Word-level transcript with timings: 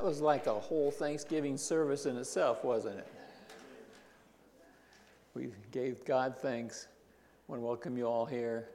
That 0.00 0.06
was 0.06 0.22
like 0.22 0.46
a 0.46 0.54
whole 0.54 0.90
Thanksgiving 0.90 1.58
service 1.58 2.06
in 2.06 2.16
itself, 2.16 2.64
wasn't 2.64 3.00
it? 3.00 3.06
We 5.34 5.48
gave 5.72 6.06
God 6.06 6.38
thanks. 6.38 6.88
I 6.90 7.52
want 7.52 7.60
to 7.60 7.66
welcome 7.66 7.98
you 7.98 8.06
all 8.06 8.24
here. 8.24 8.70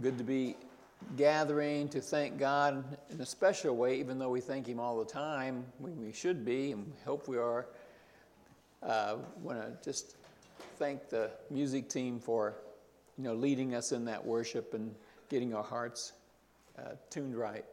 Good 0.00 0.16
to 0.18 0.22
be 0.22 0.54
gathering 1.16 1.88
to 1.88 2.00
thank 2.00 2.38
God 2.38 2.84
in 3.10 3.20
a 3.20 3.26
special 3.26 3.74
way, 3.74 3.98
even 3.98 4.20
though 4.20 4.28
we 4.28 4.40
thank 4.40 4.68
Him 4.68 4.78
all 4.78 4.96
the 4.96 5.04
time. 5.04 5.64
We, 5.80 5.90
we 5.90 6.12
should 6.12 6.44
be, 6.44 6.70
and 6.70 6.92
hope 7.04 7.26
we 7.26 7.36
are. 7.36 7.66
Uh, 8.84 9.16
want 9.42 9.60
to 9.60 9.72
just 9.84 10.14
thank 10.76 11.08
the 11.08 11.28
music 11.50 11.88
team 11.88 12.20
for, 12.20 12.54
you 13.16 13.24
know, 13.24 13.34
leading 13.34 13.74
us 13.74 13.90
in 13.90 14.04
that 14.04 14.24
worship 14.24 14.74
and 14.74 14.94
getting 15.28 15.54
our 15.54 15.64
hearts 15.64 16.12
uh, 16.78 16.90
tuned 17.10 17.36
right. 17.36 17.64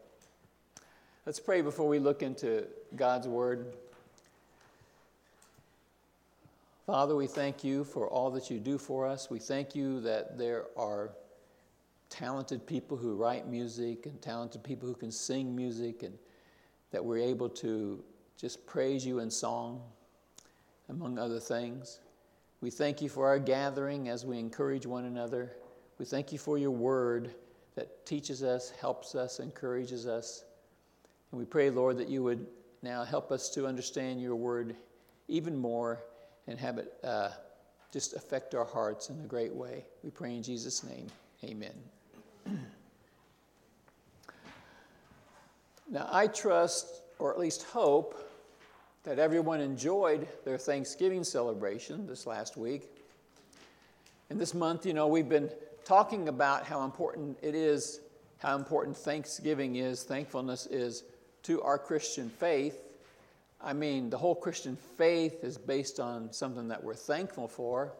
Let's 1.25 1.39
pray 1.39 1.61
before 1.61 1.87
we 1.87 1.97
look 1.97 2.21
into 2.21 2.67
God's 2.95 3.27
Word. 3.27 3.73
Father, 6.85 7.15
we 7.15 7.25
thank 7.25 7.63
you 7.63 7.83
for 7.83 8.07
all 8.07 8.29
that 8.29 8.51
you 8.51 8.59
do 8.59 8.77
for 8.77 9.07
us. 9.07 9.27
We 9.31 9.39
thank 9.39 9.73
you 9.75 10.01
that 10.01 10.37
there 10.37 10.65
are 10.77 11.09
talented 12.11 12.67
people 12.67 12.95
who 12.95 13.15
write 13.15 13.47
music 13.47 14.05
and 14.05 14.21
talented 14.21 14.63
people 14.63 14.87
who 14.87 14.93
can 14.93 15.09
sing 15.09 15.55
music, 15.55 16.03
and 16.03 16.13
that 16.91 17.03
we're 17.03 17.17
able 17.17 17.49
to 17.49 18.03
just 18.37 18.63
praise 18.67 19.03
you 19.03 19.17
in 19.17 19.31
song, 19.31 19.81
among 20.89 21.17
other 21.17 21.39
things. 21.39 22.01
We 22.61 22.69
thank 22.69 23.01
you 23.01 23.09
for 23.09 23.25
our 23.25 23.39
gathering 23.39 24.09
as 24.09 24.27
we 24.27 24.37
encourage 24.37 24.85
one 24.85 25.05
another. 25.05 25.53
We 25.97 26.05
thank 26.05 26.31
you 26.31 26.37
for 26.37 26.59
your 26.59 26.69
word 26.69 27.33
that 27.73 28.05
teaches 28.05 28.43
us, 28.43 28.69
helps 28.79 29.15
us, 29.15 29.39
encourages 29.39 30.05
us. 30.05 30.43
And 31.35 31.41
we 31.41 31.45
pray, 31.45 31.69
Lord, 31.69 31.97
that 31.97 32.07
you 32.07 32.23
would 32.23 32.47
now 32.81 33.03
help 33.03 33.29
us 33.29 33.49
to 33.49 33.67
understand 33.67 34.21
your 34.21 34.37
word 34.37 34.73
even 35.27 35.57
more 35.57 36.01
and 36.47 36.57
have 36.57 36.77
it 36.77 36.93
uh, 37.03 37.31
just 37.91 38.15
affect 38.15 38.55
our 38.55 38.63
hearts 38.63 39.09
in 39.09 39.19
a 39.19 39.27
great 39.27 39.53
way. 39.53 39.83
We 40.01 40.11
pray 40.11 40.33
in 40.33 40.41
Jesus' 40.41 40.81
name. 40.85 41.07
Amen. 41.43 41.73
now, 45.91 46.07
I 46.09 46.27
trust, 46.27 47.01
or 47.19 47.33
at 47.33 47.37
least 47.37 47.63
hope, 47.63 48.17
that 49.03 49.19
everyone 49.19 49.59
enjoyed 49.59 50.29
their 50.45 50.57
Thanksgiving 50.57 51.25
celebration 51.25 52.07
this 52.07 52.25
last 52.25 52.55
week. 52.55 52.83
And 54.29 54.39
this 54.39 54.53
month, 54.53 54.85
you 54.85 54.93
know, 54.93 55.07
we've 55.07 55.27
been 55.27 55.49
talking 55.83 56.29
about 56.29 56.65
how 56.65 56.85
important 56.85 57.37
it 57.41 57.55
is, 57.55 57.99
how 58.37 58.55
important 58.55 58.95
Thanksgiving 58.95 59.75
is, 59.75 60.03
thankfulness 60.03 60.65
is 60.67 61.03
to 61.45 61.61
our 61.61 61.77
Christian 61.77 62.29
faith. 62.29 62.81
I 63.61 63.73
mean, 63.73 64.09
the 64.09 64.17
whole 64.17 64.35
Christian 64.35 64.75
faith 64.97 65.43
is 65.43 65.57
based 65.57 65.99
on 65.99 66.31
something 66.33 66.67
that 66.69 66.83
we're 66.83 66.95
thankful 66.95 67.47
for. 67.47 67.93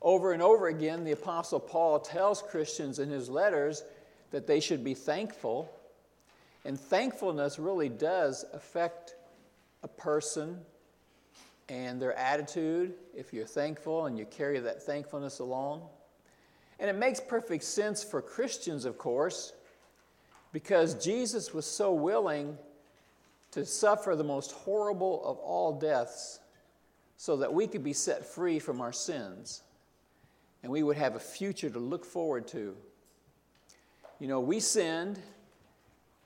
Over 0.00 0.32
and 0.32 0.40
over 0.40 0.68
again, 0.68 1.04
the 1.04 1.12
Apostle 1.12 1.60
Paul 1.60 1.98
tells 1.98 2.40
Christians 2.42 2.98
in 2.98 3.10
his 3.10 3.28
letters 3.28 3.82
that 4.30 4.46
they 4.46 4.60
should 4.60 4.84
be 4.84 4.94
thankful. 4.94 5.70
And 6.64 6.78
thankfulness 6.78 7.58
really 7.58 7.88
does 7.88 8.44
affect 8.52 9.16
a 9.82 9.88
person 9.88 10.58
and 11.68 12.00
their 12.00 12.14
attitude 12.14 12.94
if 13.14 13.32
you're 13.32 13.46
thankful 13.46 14.06
and 14.06 14.18
you 14.18 14.24
carry 14.24 14.58
that 14.60 14.82
thankfulness 14.82 15.40
along. 15.40 15.82
And 16.78 16.88
it 16.88 16.96
makes 16.96 17.20
perfect 17.20 17.64
sense 17.64 18.04
for 18.04 18.22
Christians, 18.22 18.84
of 18.84 18.98
course, 18.98 19.52
because 20.52 20.94
Jesus 20.94 21.52
was 21.52 21.66
so 21.66 21.92
willing 21.92 22.56
to 23.58 23.66
suffer 23.66 24.14
the 24.14 24.22
most 24.22 24.52
horrible 24.52 25.20
of 25.24 25.36
all 25.38 25.72
deaths 25.72 26.38
so 27.16 27.36
that 27.38 27.52
we 27.52 27.66
could 27.66 27.82
be 27.82 27.92
set 27.92 28.24
free 28.24 28.60
from 28.60 28.80
our 28.80 28.92
sins 28.92 29.62
and 30.62 30.70
we 30.70 30.84
would 30.84 30.96
have 30.96 31.16
a 31.16 31.20
future 31.20 31.68
to 31.68 31.78
look 31.80 32.04
forward 32.04 32.46
to. 32.46 32.76
You 34.20 34.28
know, 34.28 34.38
we 34.38 34.60
sinned. 34.60 35.18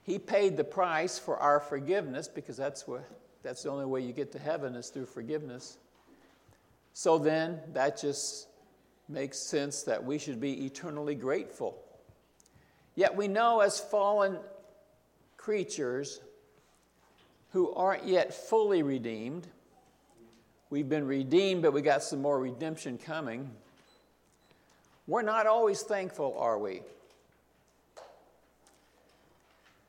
He 0.03 0.19
paid 0.19 0.59
the 0.59 0.65
price 0.65 1.19
for 1.19 1.39
our 1.39 1.59
forgiveness 1.59 2.29
because 2.29 2.57
that's, 2.57 2.87
what, 2.87 3.03
that's 3.43 3.63
the 3.63 3.71
only 3.71 3.87
way 3.87 4.03
you 4.03 4.13
get 4.13 4.31
to 4.33 4.39
heaven 4.39 4.75
is 4.75 4.91
through 4.91 5.07
forgiveness. 5.07 5.79
So 6.93 7.17
then, 7.17 7.61
that 7.73 7.99
just 7.99 8.49
makes 9.09 9.39
sense 9.39 9.85
that 9.85 10.05
we 10.05 10.19
should 10.19 10.41
be 10.41 10.67
eternally 10.67 11.15
grateful. 11.15 11.83
Yet 12.95 13.17
we 13.17 13.27
know 13.27 13.61
as 13.61 13.81
fallen 13.81 14.39
creatures 15.39 16.21
who 17.53 17.73
aren't 17.75 18.07
yet 18.07 18.33
fully 18.33 18.83
redeemed, 18.83 19.47
we've 20.71 20.89
been 20.89 21.07
redeemed, 21.07 21.63
but 21.63 21.73
we 21.73 21.83
got 21.83 22.03
some 22.03 22.23
more 22.23 22.41
redemption 22.41 22.99
coming. 22.99 23.51
We're 25.07 25.23
not 25.23 25.47
always 25.47 25.83
thankful, 25.83 26.35
are 26.39 26.59
we? 26.59 26.81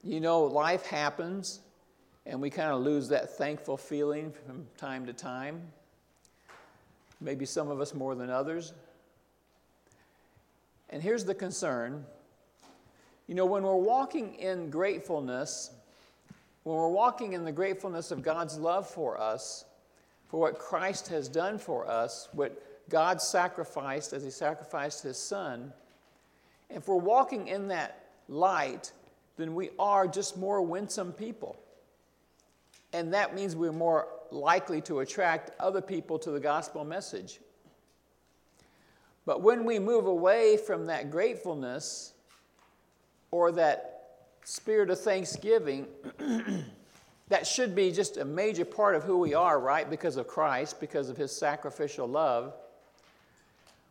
You 0.03 0.19
know, 0.19 0.43
life 0.43 0.85
happens, 0.85 1.61
and 2.25 2.41
we 2.41 2.49
kind 2.49 2.71
of 2.71 2.81
lose 2.81 3.07
that 3.09 3.37
thankful 3.37 3.77
feeling 3.77 4.33
from 4.45 4.65
time 4.77 5.05
to 5.05 5.13
time. 5.13 5.61
Maybe 7.21 7.45
some 7.45 7.69
of 7.69 7.79
us 7.79 7.93
more 7.93 8.15
than 8.15 8.29
others. 8.29 8.73
And 10.89 11.01
here's 11.01 11.23
the 11.23 11.33
concern 11.33 12.05
you 13.27 13.35
know, 13.35 13.45
when 13.45 13.63
we're 13.63 13.75
walking 13.75 14.35
in 14.35 14.69
gratefulness, 14.69 15.71
when 16.63 16.77
we're 16.77 16.89
walking 16.89 17.33
in 17.33 17.43
the 17.43 17.51
gratefulness 17.51 18.11
of 18.11 18.21
God's 18.21 18.57
love 18.57 18.87
for 18.87 19.19
us, 19.19 19.65
for 20.27 20.39
what 20.39 20.57
Christ 20.57 21.09
has 21.09 21.27
done 21.27 21.57
for 21.57 21.87
us, 21.87 22.29
what 22.31 22.89
God 22.89 23.21
sacrificed 23.21 24.13
as 24.13 24.23
He 24.23 24.29
sacrificed 24.29 25.03
His 25.03 25.17
Son, 25.17 25.73
if 26.69 26.87
we're 26.87 26.95
walking 26.95 27.47
in 27.47 27.67
that 27.67 28.05
light, 28.27 28.91
then 29.37 29.55
we 29.55 29.69
are 29.77 30.07
just 30.07 30.37
more 30.37 30.61
winsome 30.61 31.11
people. 31.11 31.57
And 32.93 33.13
that 33.13 33.35
means 33.35 33.55
we're 33.55 33.71
more 33.71 34.07
likely 34.31 34.81
to 34.81 34.99
attract 34.99 35.51
other 35.59 35.81
people 35.81 36.17
to 36.19 36.31
the 36.31 36.39
gospel 36.39 36.83
message. 36.85 37.39
But 39.25 39.41
when 39.41 39.65
we 39.65 39.79
move 39.79 40.05
away 40.05 40.57
from 40.57 40.87
that 40.87 41.09
gratefulness 41.09 42.13
or 43.31 43.51
that 43.53 43.92
spirit 44.43 44.89
of 44.89 44.99
thanksgiving, 44.99 45.87
that 47.29 47.47
should 47.47 47.75
be 47.75 47.91
just 47.91 48.17
a 48.17 48.25
major 48.25 48.65
part 48.65 48.95
of 48.95 49.03
who 49.03 49.17
we 49.17 49.33
are, 49.33 49.59
right? 49.59 49.89
Because 49.89 50.17
of 50.17 50.27
Christ, 50.27 50.79
because 50.79 51.09
of 51.09 51.17
his 51.17 51.31
sacrificial 51.31 52.07
love. 52.07 52.53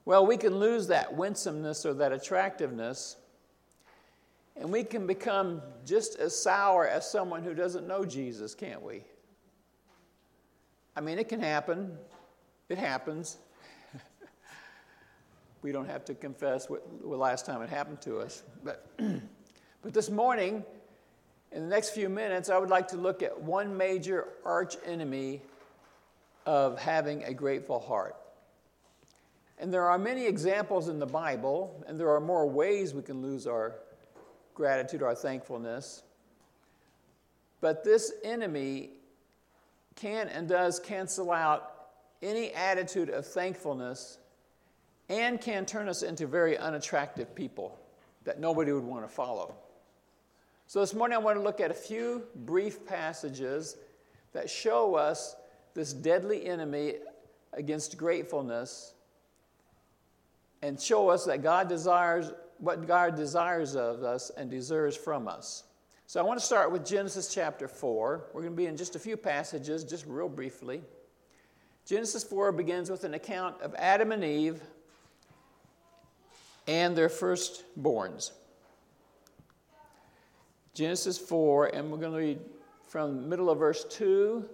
Well, 0.04 0.26
we 0.26 0.36
can 0.36 0.58
lose 0.58 0.88
that 0.88 1.14
winsomeness 1.14 1.86
or 1.86 1.94
that 1.94 2.12
attractiveness, 2.12 3.16
and 4.56 4.70
we 4.70 4.84
can 4.84 5.06
become 5.06 5.62
just 5.86 6.18
as 6.18 6.40
sour 6.40 6.86
as 6.86 7.10
someone 7.10 7.42
who 7.42 7.54
doesn't 7.54 7.86
know 7.86 8.04
Jesus, 8.04 8.54
can't 8.54 8.82
we? 8.82 9.04
I 10.94 11.00
mean, 11.00 11.18
it 11.18 11.28
can 11.28 11.40
happen. 11.40 11.96
It 12.68 12.78
happens 12.78 13.38
we 15.62 15.72
don't 15.72 15.88
have 15.88 16.04
to 16.06 16.14
confess 16.14 16.68
what 16.68 16.82
the 17.00 17.16
last 17.16 17.46
time 17.46 17.62
it 17.62 17.68
happened 17.68 18.00
to 18.02 18.18
us. 18.18 18.42
But, 18.64 18.86
but 19.82 19.92
this 19.92 20.10
morning, 20.10 20.64
in 21.50 21.62
the 21.62 21.68
next 21.68 21.90
few 21.90 22.08
minutes, 22.08 22.48
I 22.48 22.56
would 22.56 22.70
like 22.70 22.88
to 22.88 22.96
look 22.96 23.22
at 23.22 23.42
one 23.42 23.76
major 23.76 24.28
arch 24.44 24.76
enemy 24.86 25.42
of 26.46 26.78
having 26.78 27.24
a 27.24 27.34
grateful 27.34 27.80
heart. 27.80 28.16
And 29.58 29.72
there 29.72 29.84
are 29.88 29.98
many 29.98 30.26
examples 30.26 30.88
in 30.88 30.98
the 30.98 31.06
Bible, 31.06 31.84
and 31.86 31.98
there 31.98 32.10
are 32.10 32.20
more 32.20 32.48
ways 32.48 32.94
we 32.94 33.02
can 33.02 33.22
lose 33.22 33.46
our 33.46 33.74
gratitude, 34.54 35.02
our 35.02 35.14
thankfulness. 35.14 36.02
But 37.60 37.84
this 37.84 38.12
enemy 38.24 38.90
can 39.96 40.28
and 40.28 40.48
does 40.48 40.80
cancel 40.80 41.30
out 41.30 41.70
any 42.22 42.52
attitude 42.52 43.08
of 43.08 43.26
thankfulness 43.26 44.18
and 45.08 45.40
can 45.40 45.66
turn 45.66 45.88
us 45.88 46.02
into 46.02 46.26
very 46.26 46.56
unattractive 46.56 47.34
people 47.34 47.78
that 48.24 48.40
nobody 48.40 48.72
would 48.72 48.84
want 48.84 49.04
to 49.04 49.12
follow. 49.12 49.54
So, 50.66 50.80
this 50.80 50.94
morning 50.94 51.16
I 51.16 51.18
want 51.18 51.36
to 51.36 51.42
look 51.42 51.60
at 51.60 51.70
a 51.70 51.74
few 51.74 52.22
brief 52.34 52.86
passages 52.86 53.76
that 54.32 54.48
show 54.48 54.94
us 54.94 55.36
this 55.74 55.92
deadly 55.92 56.46
enemy 56.46 56.94
against 57.52 57.96
gratefulness 57.98 58.94
and 60.62 60.80
show 60.80 61.08
us 61.10 61.24
that 61.26 61.42
God 61.42 61.68
desires 61.68 62.32
what 62.58 62.86
God 62.86 63.16
desires 63.16 63.74
of 63.74 64.02
us 64.02 64.30
and 64.36 64.50
deserves 64.50 64.96
from 64.96 65.28
us. 65.28 65.64
So, 66.06 66.20
I 66.20 66.22
want 66.22 66.38
to 66.40 66.46
start 66.46 66.72
with 66.72 66.86
Genesis 66.86 67.32
chapter 67.32 67.68
4. 67.68 68.30
We're 68.32 68.40
going 68.40 68.52
to 68.52 68.56
be 68.56 68.66
in 68.66 68.76
just 68.76 68.96
a 68.96 68.98
few 68.98 69.16
passages, 69.16 69.84
just 69.84 70.06
real 70.06 70.28
briefly. 70.28 70.82
Genesis 71.84 72.22
4 72.22 72.52
begins 72.52 72.90
with 72.90 73.04
an 73.04 73.14
account 73.14 73.60
of 73.60 73.74
Adam 73.74 74.12
and 74.12 74.22
Eve 74.22 74.60
and 76.66 76.96
their 76.96 77.08
firstborns. 77.08 78.30
Genesis 80.74 81.18
4, 81.18 81.66
and 81.74 81.90
we're 81.90 81.98
going 81.98 82.12
to 82.12 82.18
read 82.18 82.40
from 82.88 83.28
middle 83.28 83.50
of 83.50 83.58
verse 83.58 83.84
2 83.90 84.44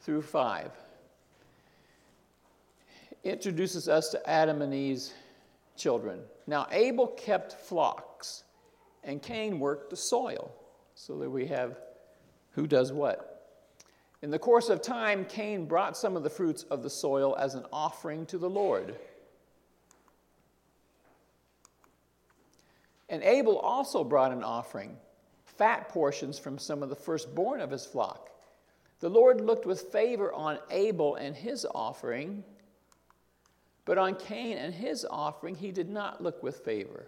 through 0.00 0.22
5. 0.22 0.70
Introduces 3.24 3.88
us 3.88 4.08
to 4.10 4.28
Adam 4.28 4.62
and 4.62 4.74
Eve's 4.74 5.14
children. 5.76 6.20
Now, 6.46 6.66
Abel 6.70 7.06
kept 7.06 7.52
flocks, 7.52 8.44
and 9.04 9.22
Cain 9.22 9.58
worked 9.58 9.90
the 9.90 9.96
soil. 9.96 10.52
So 10.94 11.18
that 11.18 11.30
we 11.30 11.46
have 11.46 11.78
who 12.52 12.66
does 12.66 12.92
what. 12.92 13.48
In 14.20 14.30
the 14.30 14.38
course 14.38 14.68
of 14.68 14.82
time, 14.82 15.24
Cain 15.24 15.64
brought 15.64 15.96
some 15.96 16.16
of 16.16 16.22
the 16.22 16.30
fruits 16.30 16.64
of 16.64 16.82
the 16.82 16.90
soil 16.90 17.34
as 17.38 17.54
an 17.54 17.64
offering 17.72 18.26
to 18.26 18.38
the 18.38 18.48
Lord. 18.48 18.94
And 23.08 23.22
Abel 23.22 23.58
also 23.58 24.04
brought 24.04 24.32
an 24.32 24.44
offering, 24.44 24.96
fat 25.56 25.88
portions 25.88 26.38
from 26.38 26.58
some 26.58 26.82
of 26.82 26.88
the 26.88 26.96
firstborn 26.96 27.60
of 27.60 27.70
his 27.70 27.86
flock. 27.86 28.30
The 29.00 29.08
Lord 29.08 29.40
looked 29.40 29.66
with 29.66 29.80
favor 29.82 30.32
on 30.32 30.58
Abel 30.70 31.16
and 31.16 31.34
his 31.34 31.66
offering, 31.74 32.44
but 33.84 33.98
on 33.98 34.14
Cain 34.14 34.56
and 34.56 34.72
his 34.72 35.04
offering 35.10 35.54
he 35.56 35.72
did 35.72 35.90
not 35.90 36.22
look 36.22 36.42
with 36.42 36.58
favor. 36.58 37.06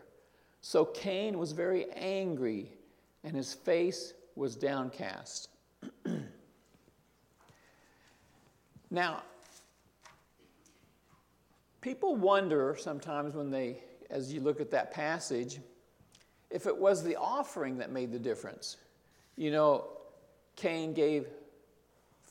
So 0.61 0.85
Cain 0.87 1.39
was 1.39 1.53
very 1.53 1.91
angry, 1.93 2.73
and 3.23 3.37
his 3.37 3.55
face 3.55 4.15
was 4.35 4.57
downcast. 4.57 5.51
now, 8.91 9.23
people 11.81 12.17
wonder 12.17 12.77
sometimes 12.79 13.35
when 13.35 13.51
they, 13.51 13.83
as 14.11 14.33
you 14.33 14.41
look 14.41 14.61
at 14.61 14.71
that 14.71 14.91
passage, 14.91 15.61
if 16.55 16.69
it 16.69 16.79
was 16.79 17.03
the 17.03 17.17
offering 17.17 17.79
that 17.79 17.91
made 17.91 18.13
the 18.13 18.19
difference. 18.19 18.77
You 19.37 19.51
know, 19.51 19.89
Cain 20.55 20.95
gave 20.95 21.27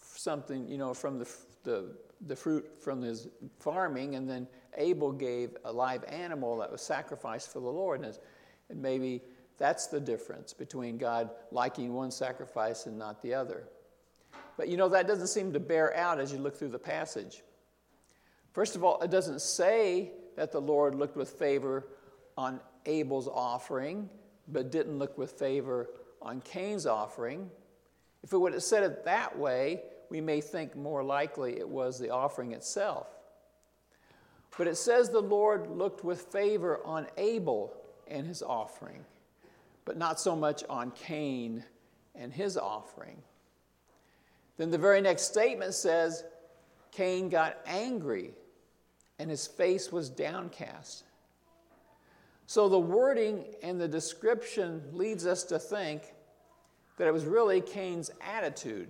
something, 0.01 0.65
you 0.65 0.77
know, 0.77 0.93
from 0.93 1.19
the, 1.19 1.29
the, 1.65 1.89
the 2.25 2.35
fruit 2.35 2.65
from 2.79 3.01
his 3.01 3.27
farming, 3.59 4.15
and 4.15 4.27
then 4.27 4.47
Abel 4.77 5.11
gave 5.11 5.57
a 5.65 5.71
live 5.73 6.05
animal 6.05 6.57
that 6.59 6.71
was 6.71 6.81
sacrificed 6.81 7.51
for 7.51 7.59
the 7.59 7.67
Lord. 7.67 8.01
And, 8.01 8.17
and 8.69 8.81
maybe 8.81 9.21
that's 9.57 9.87
the 9.87 9.99
difference 9.99 10.53
between 10.53 10.97
God 10.97 11.29
liking 11.51 11.93
one 11.93 12.09
sacrifice 12.09 12.85
and 12.85 12.97
not 12.97 13.21
the 13.21 13.33
other. 13.33 13.65
But 14.55 14.69
you 14.69 14.77
know, 14.77 14.87
that 14.87 15.05
doesn't 15.05 15.27
seem 15.27 15.51
to 15.51 15.59
bear 15.59 15.93
out 15.97 16.21
as 16.21 16.31
you 16.31 16.37
look 16.37 16.55
through 16.55 16.69
the 16.69 16.79
passage. 16.79 17.43
First 18.53 18.77
of 18.77 18.85
all, 18.85 19.01
it 19.01 19.11
doesn't 19.11 19.41
say 19.41 20.11
that 20.37 20.53
the 20.53 20.61
Lord 20.61 20.95
looked 20.95 21.17
with 21.17 21.31
favor 21.31 21.89
on 22.37 22.61
Abel's 22.85 23.27
offering, 23.27 24.09
but 24.47 24.71
didn't 24.71 24.99
look 24.99 25.17
with 25.17 25.31
favor 25.31 25.89
on 26.21 26.41
Cain's 26.41 26.85
offering. 26.85 27.49
If 28.23 28.33
it 28.33 28.37
would 28.37 28.53
have 28.53 28.63
said 28.63 28.83
it 28.83 29.05
that 29.05 29.37
way, 29.37 29.83
we 30.09 30.21
may 30.21 30.41
think 30.41 30.75
more 30.75 31.03
likely 31.03 31.57
it 31.57 31.67
was 31.67 31.99
the 31.99 32.09
offering 32.09 32.51
itself. 32.51 33.07
But 34.57 34.67
it 34.67 34.77
says 34.77 35.09
the 35.09 35.19
Lord 35.19 35.67
looked 35.67 36.03
with 36.03 36.21
favor 36.21 36.79
on 36.85 37.07
Abel 37.17 37.73
and 38.07 38.27
his 38.27 38.43
offering, 38.43 39.03
but 39.85 39.97
not 39.97 40.19
so 40.19 40.35
much 40.35 40.63
on 40.69 40.91
Cain 40.91 41.63
and 42.15 42.31
his 42.31 42.57
offering. 42.57 43.17
Then 44.57 44.69
the 44.69 44.77
very 44.77 45.01
next 45.01 45.23
statement 45.23 45.73
says 45.73 46.23
Cain 46.91 47.29
got 47.29 47.57
angry 47.65 48.31
and 49.17 49.29
his 49.29 49.47
face 49.47 49.91
was 49.91 50.09
downcast. 50.09 51.03
So 52.45 52.67
the 52.69 52.79
wording 52.79 53.45
and 53.61 53.79
the 53.79 53.87
description 53.87 54.81
leads 54.91 55.25
us 55.25 55.43
to 55.45 55.59
think 55.59 56.03
that 56.97 57.07
it 57.07 57.13
was 57.13 57.25
really 57.25 57.61
Cain's 57.61 58.11
attitude 58.21 58.89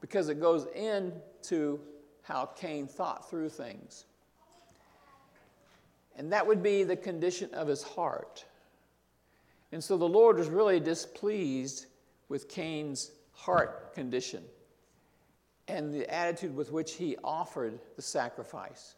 because 0.00 0.28
it 0.28 0.40
goes 0.40 0.66
into 0.74 1.80
how 2.22 2.46
Cain 2.46 2.86
thought 2.86 3.28
through 3.30 3.48
things. 3.48 4.04
And 6.16 6.32
that 6.32 6.46
would 6.46 6.62
be 6.62 6.82
the 6.82 6.96
condition 6.96 7.54
of 7.54 7.68
his 7.68 7.82
heart. 7.82 8.44
And 9.72 9.82
so 9.82 9.96
the 9.96 10.08
Lord 10.08 10.36
was 10.36 10.48
really 10.48 10.80
displeased 10.80 11.86
with 12.28 12.48
Cain's 12.48 13.12
heart 13.32 13.94
condition 13.94 14.42
and 15.68 15.92
the 15.92 16.12
attitude 16.12 16.56
with 16.56 16.72
which 16.72 16.94
he 16.94 17.16
offered 17.22 17.78
the 17.96 18.02
sacrifice. 18.02 18.96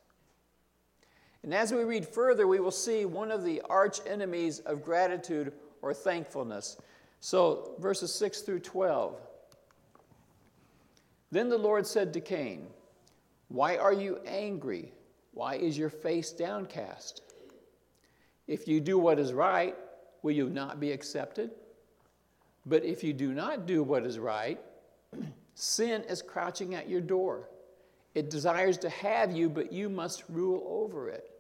And 1.43 1.55
as 1.55 1.73
we 1.73 1.85
read 1.85 2.07
further, 2.07 2.47
we 2.47 2.61
will 2.61 2.71
see 2.71 3.05
one 3.05 3.31
of 3.31 3.45
the 3.45 3.63
arch 3.69 4.01
enemies 4.07 4.61
of 4.61 4.85
gratitude 4.85 5.53
or 5.83 5.95
thankfulness. 5.95 6.77
So, 7.21 7.75
verses 7.79 8.13
6 8.15 8.43
through 8.43 8.61
12. 8.61 9.21
Then 11.31 11.49
the 11.49 11.59
Lord 11.59 11.87
said 11.87 12.13
to 12.13 12.21
Cain, 12.21 12.67
Why 13.49 13.77
are 13.77 13.93
you 13.93 14.21
angry? 14.27 14.93
Why 15.33 15.55
is 15.55 15.79
your 15.79 15.91
face 15.91 16.33
downcast? 16.33 17.23
If 18.47 18.67
you 18.67 18.81
do 18.81 18.99
what 18.99 19.19
is 19.19 19.33
right, 19.33 19.77
will 20.23 20.33
you 20.33 20.51
not 20.51 20.81
be 20.81 20.93
accepted? 20.93 21.53
But 22.67 22.85
if 22.85 23.03
you 23.05 23.13
do 23.13 23.33
not 23.33 23.65
do 23.67 23.83
what 23.83 24.05
is 24.05 24.19
right, 24.19 24.61
sin 25.55 26.03
is 26.03 26.21
crouching 26.21 26.75
at 26.75 26.89
your 26.89 27.01
door. 27.01 27.49
It 28.15 28.31
desires 28.31 28.77
to 28.79 28.91
have 28.91 29.33
you, 29.33 29.49
but 29.49 29.73
you 29.73 29.89
must 29.89 30.25
rule 30.29 30.65
over 30.67 31.09
it. 31.09 31.31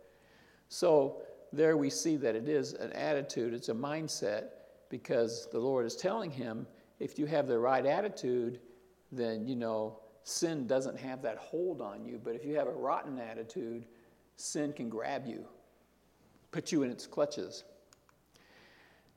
So 0.68 1.22
there 1.52 1.76
we 1.76 1.90
see 1.90 2.16
that 2.16 2.36
it 2.36 2.48
is 2.48 2.74
an 2.74 2.92
attitude, 2.92 3.54
it's 3.54 3.68
a 3.68 3.74
mindset, 3.74 4.44
because 4.88 5.48
the 5.50 5.58
Lord 5.58 5.84
is 5.84 5.96
telling 5.96 6.30
him 6.30 6.66
if 6.98 7.18
you 7.18 7.26
have 7.26 7.48
the 7.48 7.58
right 7.58 7.84
attitude, 7.84 8.60
then 9.10 9.48
you 9.48 9.56
know 9.56 10.00
sin 10.22 10.66
doesn't 10.66 10.98
have 10.98 11.22
that 11.22 11.38
hold 11.38 11.80
on 11.80 12.04
you. 12.04 12.20
But 12.22 12.34
if 12.34 12.44
you 12.44 12.56
have 12.56 12.68
a 12.68 12.72
rotten 12.72 13.18
attitude, 13.18 13.86
sin 14.36 14.72
can 14.72 14.88
grab 14.88 15.26
you, 15.26 15.44
put 16.52 16.70
you 16.70 16.82
in 16.82 16.90
its 16.90 17.06
clutches. 17.06 17.64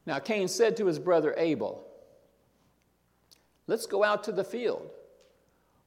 Now 0.05 0.19
Cain 0.19 0.47
said 0.47 0.75
to 0.77 0.85
his 0.85 0.99
brother 0.99 1.33
Abel, 1.37 1.87
Let's 3.67 3.85
go 3.85 4.03
out 4.03 4.23
to 4.25 4.31
the 4.31 4.43
field. 4.43 4.89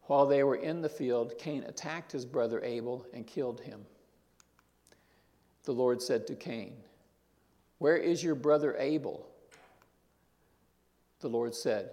While 0.06 0.26
they 0.26 0.44
were 0.44 0.56
in 0.56 0.82
the 0.82 0.88
field, 0.88 1.36
Cain 1.38 1.64
attacked 1.64 2.12
his 2.12 2.24
brother 2.24 2.62
Abel 2.62 3.04
and 3.12 3.26
killed 3.26 3.60
him. 3.60 3.84
The 5.64 5.72
Lord 5.72 6.00
said 6.00 6.26
to 6.28 6.36
Cain, 6.36 6.74
Where 7.78 7.96
is 7.96 8.22
your 8.22 8.36
brother 8.36 8.76
Abel? 8.78 9.26
The 11.20 11.28
Lord 11.28 11.54
said, 11.54 11.90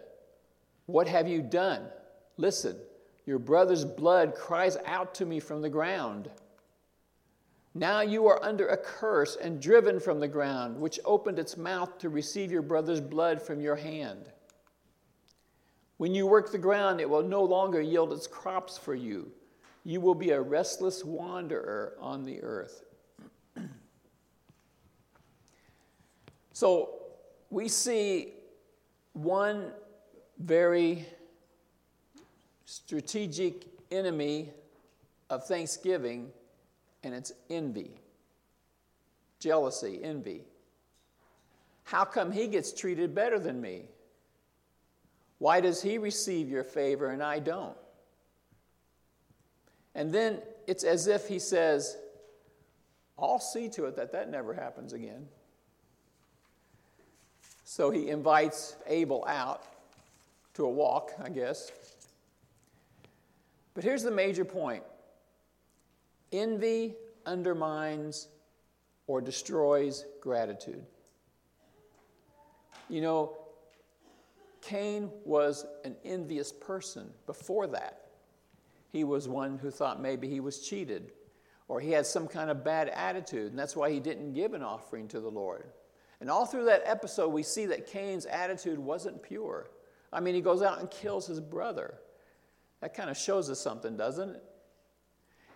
What 0.85 1.07
have 1.07 1.27
you 1.27 1.41
done? 1.41 1.87
Listen, 2.37 2.77
your 3.25 3.39
brother's 3.39 3.85
blood 3.85 4.35
cries 4.35 4.77
out 4.85 5.15
to 5.15 5.25
me 5.25 5.39
from 5.39 5.61
the 5.61 5.69
ground. 5.69 6.29
Now 7.73 8.01
you 8.01 8.27
are 8.27 8.43
under 8.43 8.67
a 8.67 8.77
curse 8.77 9.35
and 9.35 9.59
driven 9.59 9.99
from 9.99 10.19
the 10.19 10.27
ground, 10.27 10.79
which 10.79 10.99
opened 11.03 11.39
its 11.39 11.57
mouth 11.57 11.97
to 11.99 12.09
receive 12.09 12.51
your 12.51 12.61
brother's 12.61 13.01
blood 13.01 13.41
from 13.41 13.59
your 13.59 13.75
hand. 13.75 14.29
When 16.03 16.13
you 16.13 16.27
work 16.27 16.51
the 16.51 16.57
ground, 16.57 16.99
it 16.99 17.09
will 17.09 17.23
no 17.23 17.41
longer 17.41 17.79
yield 17.79 18.11
its 18.11 18.27
crops 18.27 18.77
for 18.77 18.93
you. 18.93 19.31
You 19.85 20.01
will 20.01 20.15
be 20.15 20.31
a 20.31 20.41
restless 20.41 21.05
wanderer 21.05 21.93
on 21.97 22.25
the 22.25 22.43
earth. 22.43 22.83
so 26.51 26.89
we 27.49 27.69
see 27.69 28.33
one 29.13 29.71
very 30.39 31.05
strategic 32.65 33.65
enemy 33.89 34.49
of 35.29 35.47
thanksgiving, 35.47 36.31
and 37.03 37.15
it's 37.15 37.31
envy, 37.49 37.91
jealousy, 39.39 40.01
envy. 40.03 40.41
How 41.85 42.03
come 42.03 42.33
he 42.33 42.47
gets 42.47 42.73
treated 42.73 43.15
better 43.15 43.39
than 43.39 43.61
me? 43.61 43.83
Why 45.43 45.59
does 45.59 45.81
he 45.81 45.97
receive 45.97 46.47
your 46.47 46.63
favor 46.63 47.09
and 47.09 47.21
I 47.21 47.39
don't? 47.39 47.75
And 49.93 50.09
then 50.09 50.41
it's 50.67 50.85
as 50.85 51.07
if 51.07 51.27
he 51.27 51.37
says, 51.37 51.97
I'll 53.19 53.41
see 53.41 53.67
to 53.71 53.83
it 53.87 53.97
that 53.97 54.13
that 54.13 54.31
never 54.31 54.53
happens 54.53 54.93
again. 54.93 55.27
So 57.65 57.91
he 57.91 58.07
invites 58.07 58.77
Abel 58.87 59.25
out 59.27 59.63
to 60.53 60.63
a 60.63 60.69
walk, 60.69 61.11
I 61.21 61.27
guess. 61.27 61.73
But 63.73 63.83
here's 63.83 64.03
the 64.03 64.11
major 64.11 64.45
point 64.45 64.83
envy 66.31 66.95
undermines 67.25 68.29
or 69.07 69.19
destroys 69.19 70.05
gratitude. 70.21 70.85
You 72.87 73.01
know, 73.01 73.42
Cain 74.63 75.11
was 75.25 75.65
an 75.83 75.95
envious 76.05 76.51
person 76.51 77.09
before 77.25 77.67
that. 77.67 78.07
He 78.89 79.03
was 79.03 79.27
one 79.27 79.57
who 79.57 79.69
thought 79.69 80.01
maybe 80.01 80.29
he 80.29 80.39
was 80.39 80.59
cheated 80.59 81.11
or 81.67 81.79
he 81.79 81.91
had 81.91 82.05
some 82.05 82.27
kind 82.27 82.49
of 82.49 82.63
bad 82.63 82.89
attitude, 82.89 83.51
and 83.51 83.57
that's 83.57 83.75
why 83.75 83.89
he 83.89 83.99
didn't 83.99 84.33
give 84.33 84.53
an 84.53 84.61
offering 84.61 85.07
to 85.07 85.19
the 85.19 85.29
Lord. 85.29 85.71
And 86.19 86.29
all 86.29 86.45
through 86.45 86.65
that 86.65 86.83
episode, 86.85 87.29
we 87.29 87.43
see 87.43 87.65
that 87.67 87.87
Cain's 87.87 88.25
attitude 88.25 88.77
wasn't 88.79 89.23
pure. 89.23 89.69
I 90.11 90.19
mean, 90.19 90.35
he 90.35 90.41
goes 90.41 90.61
out 90.61 90.79
and 90.79 90.89
kills 90.91 91.25
his 91.25 91.39
brother. 91.39 91.95
That 92.81 92.93
kind 92.93 93.09
of 93.09 93.17
shows 93.17 93.49
us 93.49 93.59
something, 93.59 93.97
doesn't 93.97 94.29
it? 94.29 94.43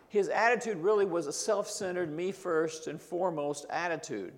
His 0.10 0.30
attitude 0.30 0.78
really 0.78 1.06
was 1.06 1.28
a 1.28 1.34
self 1.34 1.70
centered, 1.70 2.12
me 2.12 2.32
first 2.32 2.88
and 2.88 3.02
foremost 3.02 3.66
attitude. 3.70 4.34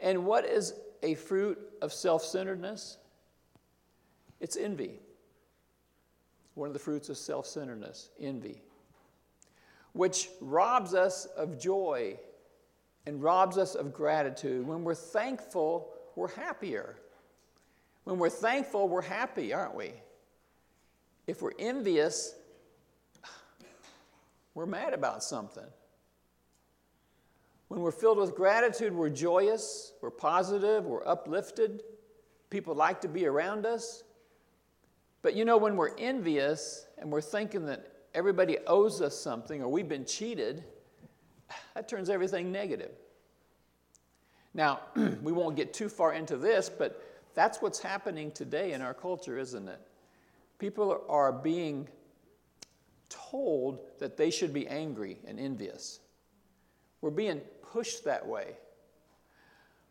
And 0.00 0.24
what 0.24 0.44
is 0.44 0.74
a 1.02 1.14
fruit 1.14 1.58
of 1.82 1.92
self 1.92 2.24
centeredness? 2.24 2.98
It's 4.44 4.58
envy. 4.58 5.00
One 6.52 6.66
of 6.66 6.74
the 6.74 6.78
fruits 6.78 7.08
of 7.08 7.16
self 7.16 7.46
centeredness, 7.46 8.10
envy, 8.20 8.60
which 9.94 10.28
robs 10.38 10.92
us 10.92 11.24
of 11.24 11.58
joy 11.58 12.18
and 13.06 13.22
robs 13.22 13.56
us 13.56 13.74
of 13.74 13.94
gratitude. 13.94 14.66
When 14.66 14.84
we're 14.84 14.94
thankful, 14.94 15.88
we're 16.14 16.28
happier. 16.28 16.96
When 18.04 18.18
we're 18.18 18.28
thankful, 18.28 18.86
we're 18.86 19.00
happy, 19.00 19.54
aren't 19.54 19.74
we? 19.74 19.92
If 21.26 21.40
we're 21.40 21.52
envious, 21.58 22.34
we're 24.54 24.66
mad 24.66 24.92
about 24.92 25.24
something. 25.24 25.64
When 27.68 27.80
we're 27.80 27.92
filled 27.92 28.18
with 28.18 28.34
gratitude, 28.34 28.92
we're 28.92 29.08
joyous, 29.08 29.94
we're 30.02 30.10
positive, 30.10 30.84
we're 30.84 31.06
uplifted. 31.08 31.82
People 32.50 32.74
like 32.74 33.00
to 33.00 33.08
be 33.08 33.24
around 33.24 33.64
us. 33.64 34.02
But 35.24 35.34
you 35.34 35.46
know, 35.46 35.56
when 35.56 35.76
we're 35.76 35.96
envious 35.96 36.84
and 36.98 37.10
we're 37.10 37.22
thinking 37.22 37.64
that 37.64 37.90
everybody 38.14 38.58
owes 38.66 39.00
us 39.00 39.18
something 39.18 39.62
or 39.62 39.68
we've 39.68 39.88
been 39.88 40.04
cheated, 40.04 40.62
that 41.74 41.88
turns 41.88 42.10
everything 42.10 42.52
negative. 42.52 42.90
Now, 44.52 44.80
we 45.22 45.32
won't 45.32 45.56
get 45.56 45.72
too 45.72 45.88
far 45.88 46.12
into 46.12 46.36
this, 46.36 46.68
but 46.68 47.02
that's 47.34 47.62
what's 47.62 47.80
happening 47.80 48.32
today 48.32 48.74
in 48.74 48.82
our 48.82 48.92
culture, 48.92 49.38
isn't 49.38 49.66
it? 49.66 49.80
People 50.58 51.02
are 51.08 51.32
being 51.32 51.88
told 53.08 53.80
that 54.00 54.18
they 54.18 54.28
should 54.28 54.52
be 54.52 54.68
angry 54.68 55.16
and 55.26 55.40
envious. 55.40 56.00
We're 57.00 57.08
being 57.08 57.40
pushed 57.62 58.04
that 58.04 58.26
way. 58.26 58.56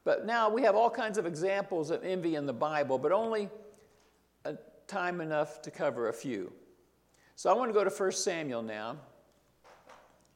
But 0.04 0.28
now 0.28 0.48
we 0.48 0.62
have 0.62 0.76
all 0.76 0.92
kinds 0.92 1.18
of 1.18 1.26
examples 1.26 1.90
of 1.90 2.04
envy 2.04 2.36
in 2.36 2.46
the 2.46 2.54
Bible, 2.54 3.00
but 3.00 3.12
only 3.12 3.50
time 4.94 5.22
enough 5.22 5.60
to 5.64 5.72
cover 5.72 6.10
a 6.10 6.14
few. 6.14 6.54
So 7.36 7.50
I 7.50 7.54
want 7.54 7.70
to 7.70 7.74
go 7.74 7.84
to 7.84 7.90
1 7.90 8.12
Samuel 8.12 8.62
now, 8.62 8.98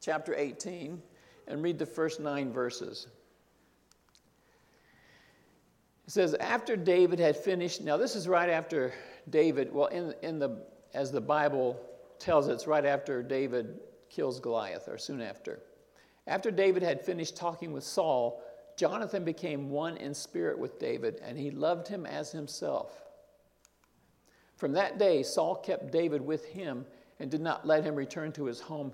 chapter 0.01 0.33
18, 0.35 0.99
and 1.47 1.61
read 1.61 1.77
the 1.77 1.85
first 1.85 2.19
nine 2.19 2.51
verses. 2.51 3.05
It 6.07 6.11
says, 6.11 6.33
After 6.33 6.75
David 6.75 7.19
had 7.19 7.37
finished, 7.37 7.81
now 7.81 7.97
this 7.97 8.15
is 8.15 8.27
right 8.27 8.49
after 8.49 8.93
David, 9.29 9.71
well, 9.71 9.87
in, 9.87 10.15
in 10.23 10.39
the, 10.39 10.57
as 10.95 11.11
the 11.11 11.21
Bible 11.21 11.79
tells 12.17 12.47
it, 12.47 12.53
it's 12.53 12.65
right 12.65 12.85
after 12.85 13.21
David 13.21 13.79
kills 14.09 14.39
Goliath, 14.39 14.87
or 14.87 14.97
soon 14.97 15.21
after. 15.21 15.59
After 16.25 16.49
David 16.49 16.81
had 16.81 17.05
finished 17.05 17.37
talking 17.37 17.73
with 17.73 17.83
Saul, 17.83 18.41
Jonathan 18.75 19.23
became 19.23 19.69
one 19.69 19.97
in 19.97 20.15
spirit 20.15 20.57
with 20.57 20.79
David, 20.79 21.21
and 21.23 21.37
he 21.37 21.51
loved 21.51 21.87
him 21.87 22.07
as 22.07 22.31
himself. 22.31 23.06
From 24.57 24.73
that 24.73 24.97
day, 24.97 25.23
Saul 25.23 25.55
kept 25.55 25.91
David 25.91 26.21
with 26.21 26.45
him 26.45 26.85
and 27.19 27.31
did 27.31 27.41
not 27.41 27.65
let 27.65 27.83
him 27.83 27.95
return 27.95 28.31
to 28.33 28.45
his 28.45 28.59
home, 28.59 28.91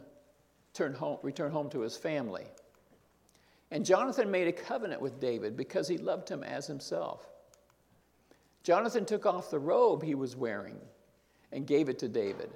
turn 0.73 0.93
home, 0.93 1.17
return 1.23 1.51
home 1.51 1.69
to 1.71 1.79
his 1.79 1.97
family. 1.97 2.45
And 3.71 3.85
Jonathan 3.85 4.29
made 4.29 4.47
a 4.47 4.51
covenant 4.51 5.01
with 5.01 5.19
David 5.19 5.57
because 5.57 5.87
he 5.87 5.97
loved 5.97 6.29
him 6.29 6.43
as 6.43 6.67
himself. 6.67 7.27
Jonathan 8.61 9.05
took 9.05 9.25
off 9.25 9.49
the 9.49 9.59
robe 9.59 10.03
he 10.03 10.15
was 10.15 10.35
wearing 10.35 10.79
and 11.51 11.65
gave 11.65 11.89
it 11.89 11.99
to 11.99 12.07
David, 12.07 12.51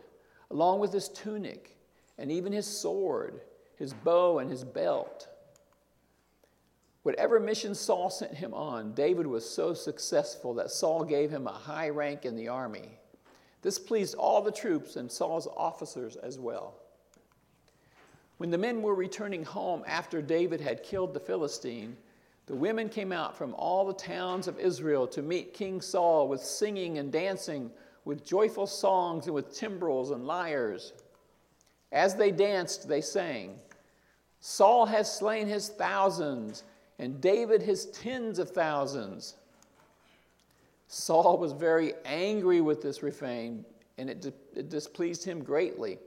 along 0.52 0.80
with 0.80 0.94
his 0.94 1.10
tunic 1.10 1.78
and 2.18 2.32
even 2.32 2.52
his 2.52 2.68
sword, 2.68 3.42
his 3.78 3.94
bow, 3.94 4.40
and 4.40 4.50
his 4.50 4.64
belt. 4.64 5.28
Whatever 7.08 7.40
mission 7.40 7.74
Saul 7.74 8.10
sent 8.10 8.34
him 8.34 8.54
on, 8.54 8.92
David 8.92 9.28
was 9.28 9.50
so 9.50 9.74
successful 9.74 10.54
that 10.56 10.72
Saul 10.72 11.06
gave 11.06 11.32
him 11.32 11.48
a 11.48 11.54
high 11.54 11.88
rank 11.88 12.26
in 12.26 12.36
the 12.36 12.50
army. 12.50 13.00
This 13.62 13.80
pleased 13.80 14.16
all 14.16 14.42
the 14.42 14.52
troops 14.52 14.98
and 14.98 15.10
Saul's 15.10 15.48
officers 15.56 16.18
as 16.18 16.38
well. 16.38 16.74
When 18.40 18.52
the 18.52 18.58
men 18.58 18.82
were 18.82 18.94
returning 18.94 19.46
home 19.46 19.86
after 19.88 20.22
David 20.22 20.60
had 20.60 20.84
killed 20.84 21.14
the 21.14 21.22
Philistine, 21.22 21.96
the 22.46 22.56
women 22.58 22.90
came 22.90 23.14
out 23.14 23.38
from 23.38 23.54
all 23.54 23.86
the 23.86 23.94
towns 23.94 24.50
of 24.50 24.60
Israel 24.60 25.08
to 25.08 25.22
meet 25.22 25.54
King 25.54 25.80
Saul 25.80 26.28
with 26.28 26.44
singing 26.44 26.98
and 26.98 27.10
dancing, 27.10 27.72
with 28.04 28.26
joyful 28.26 28.68
songs 28.68 29.28
and 29.28 29.34
with 29.34 29.56
timbrels 29.56 30.12
and 30.12 30.28
lyres. 30.28 30.92
As 31.94 32.16
they 32.16 32.32
danced, 32.32 32.90
they 32.90 33.00
sang, 33.00 33.60
Saul 34.42 34.86
has 34.88 35.10
slain 35.10 35.48
his 35.48 35.70
thousands, 35.70 36.66
and 37.00 37.22
David 37.22 37.62
his 37.62 37.88
tens 37.88 38.40
of 38.40 38.50
thousands. 38.50 39.36
Saul 40.88 41.38
was 41.38 41.52
very 41.52 41.94
angry 42.06 42.62
with 42.62 42.82
this 42.82 43.04
refrain, 43.04 43.66
and 43.98 44.10
it, 44.10 44.26
it 44.56 44.70
displeased 44.70 45.24
him 45.24 45.44
greatly. 45.44 46.00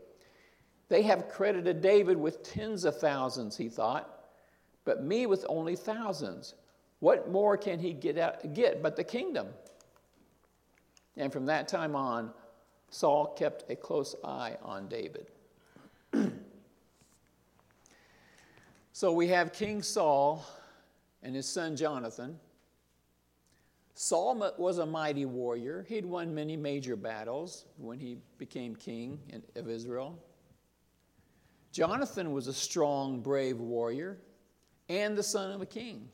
They 0.89 1.03
have 1.03 1.29
credited 1.29 1.81
David 1.81 2.17
with 2.17 2.43
tens 2.43 2.85
of 2.85 2.99
thousands, 2.99 3.57
he 3.57 3.69
thought, 3.69 4.25
but 4.85 5.05
me 5.05 5.27
with 5.27 5.45
only 5.49 5.77
thousands. 5.77 6.55
What 6.99 7.31
more 7.31 7.57
can 7.57 7.79
he 7.79 7.93
get, 7.93 8.19
out, 8.19 8.55
get 8.55 8.83
but 8.83 8.97
the 8.97 9.05
kingdom? 9.05 9.49
And 11.17 11.33
from 11.33 11.47
that 11.47 11.69
time 11.69 11.95
on, 11.95 12.33
Saul 12.91 13.35
kept 13.35 13.71
a 13.71 13.77
close 13.77 14.17
eye 14.25 14.57
on 14.63 14.89
David. 14.89 15.27
so 18.93 19.13
we 19.13 19.29
have 19.29 19.53
King 19.53 19.83
Saul 19.83 20.45
and 21.23 21.35
his 21.35 21.47
son 21.47 21.77
Jonathan. 21.77 22.39
Saul 23.95 24.55
was 24.57 24.79
a 24.79 24.87
mighty 24.87 25.27
warrior. 25.27 25.85
He'd 25.89 26.07
won 26.07 26.35
many 26.35 26.57
major 26.57 26.97
battles 26.97 27.67
when 27.77 27.99
he 27.99 28.17
became 28.39 28.75
king 28.75 29.19
of 29.57 29.69
Israel. 29.69 30.19
Jonathan 31.73 32.33
was 32.33 32.47
a 32.47 32.53
strong, 32.53 33.21
brave 33.21 33.59
warrior 33.59 34.19
and 34.89 35.17
the 35.17 35.23
son 35.23 35.53
of 35.53 35.61
a 35.61 35.67
king. 35.67 36.09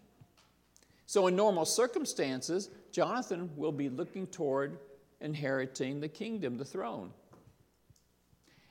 So, 1.07 1.29
in 1.29 1.37
normal 1.37 1.65
circumstances, 1.65 2.71
Jonathan 2.93 3.51
will 3.57 3.73
be 3.73 3.89
looking 3.89 4.27
toward 4.27 4.79
inheriting 5.21 6.01
the 6.01 6.09
kingdom, 6.09 6.59
the 6.59 6.65
throne. 6.65 7.11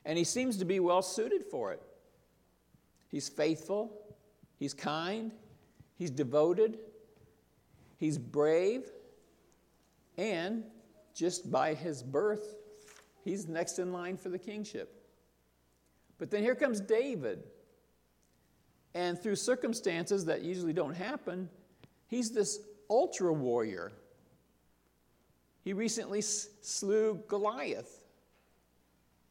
And 0.06 0.18
he 0.18 0.24
seems 0.24 0.58
to 0.58 0.65
be 0.65 0.80
well 0.80 1.01
suited 1.01 1.46
for 1.46 1.72
it. 1.72 1.82
He's 3.10 3.30
faithful, 3.30 4.15
he's 4.60 4.74
kind, 4.74 5.32
he's 5.98 6.12
devoted, 6.12 6.78
he's 7.98 8.18
brave, 8.18 8.84
and 10.18 10.64
just 11.14 11.52
by 11.52 11.74
his 11.74 12.04
birth, 12.04 12.56
he's 13.24 13.48
next 13.48 13.80
in 13.80 13.92
line 13.92 14.18
for 14.18 14.30
the 14.30 14.40
kingship. 14.40 15.04
But 16.18 16.32
then 16.32 16.44
here 16.44 16.56
comes 16.56 16.80
David. 16.80 17.44
And 18.94 19.22
through 19.22 19.36
circumstances 19.36 20.25
that 20.25 20.42
usually 20.42 20.72
don't 20.72 20.94
happen, 20.94 21.50
he's 22.08 22.32
this 22.32 22.60
ultra 22.90 23.34
warrior. 23.34 23.92
He 25.64 25.74
recently 25.74 26.22
slew 26.22 27.22
Goliath. 27.28 28.05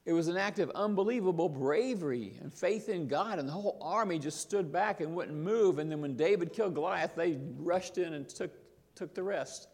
It 0.06 0.12
was 0.12 0.28
an 0.28 0.36
act 0.36 0.58
of 0.58 0.70
unbelievable 0.74 1.48
bravery 1.48 2.36
and 2.42 2.52
faith 2.52 2.90
in 2.90 3.08
God, 3.08 3.38
and 3.38 3.48
the 3.48 3.52
whole 3.52 3.78
army 3.80 4.18
just 4.18 4.40
stood 4.40 4.70
back 4.70 5.00
and 5.00 5.14
wouldn't 5.14 5.38
move. 5.38 5.78
And 5.78 5.90
then 5.90 6.02
when 6.02 6.14
David 6.14 6.52
killed 6.52 6.74
Goliath, 6.74 7.14
they 7.14 7.38
rushed 7.56 7.96
in 7.96 8.12
and 8.12 8.28
took, 8.28 8.52
took 8.94 9.14
the 9.14 9.22
rest. 9.22 9.68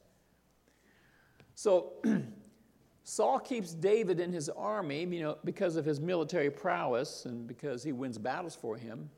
So 1.57 1.95
Saul 3.03 3.41
keeps 3.41 3.75
David 3.75 4.21
in 4.21 4.33
his 4.33 4.49
army, 4.49 5.05
you 5.05 5.21
know, 5.21 5.37
because 5.45 5.75
of 5.75 5.85
his 5.85 6.01
military 6.01 6.51
prowess 6.51 7.25
and 7.25 7.49
because 7.49 7.83
he 7.83 7.91
wins 7.91 8.17
battles 8.17 8.55
for 8.55 8.77
him. 8.77 9.11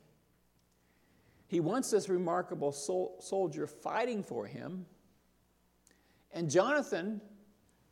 He 1.47 1.59
wants 1.59 1.91
this 1.91 2.09
remarkable 2.09 2.71
sol- 2.71 3.17
soldier 3.19 3.67
fighting 3.67 4.23
for 4.23 4.47
him. 4.47 4.87
And 6.31 6.49
Jonathan, 6.49 7.21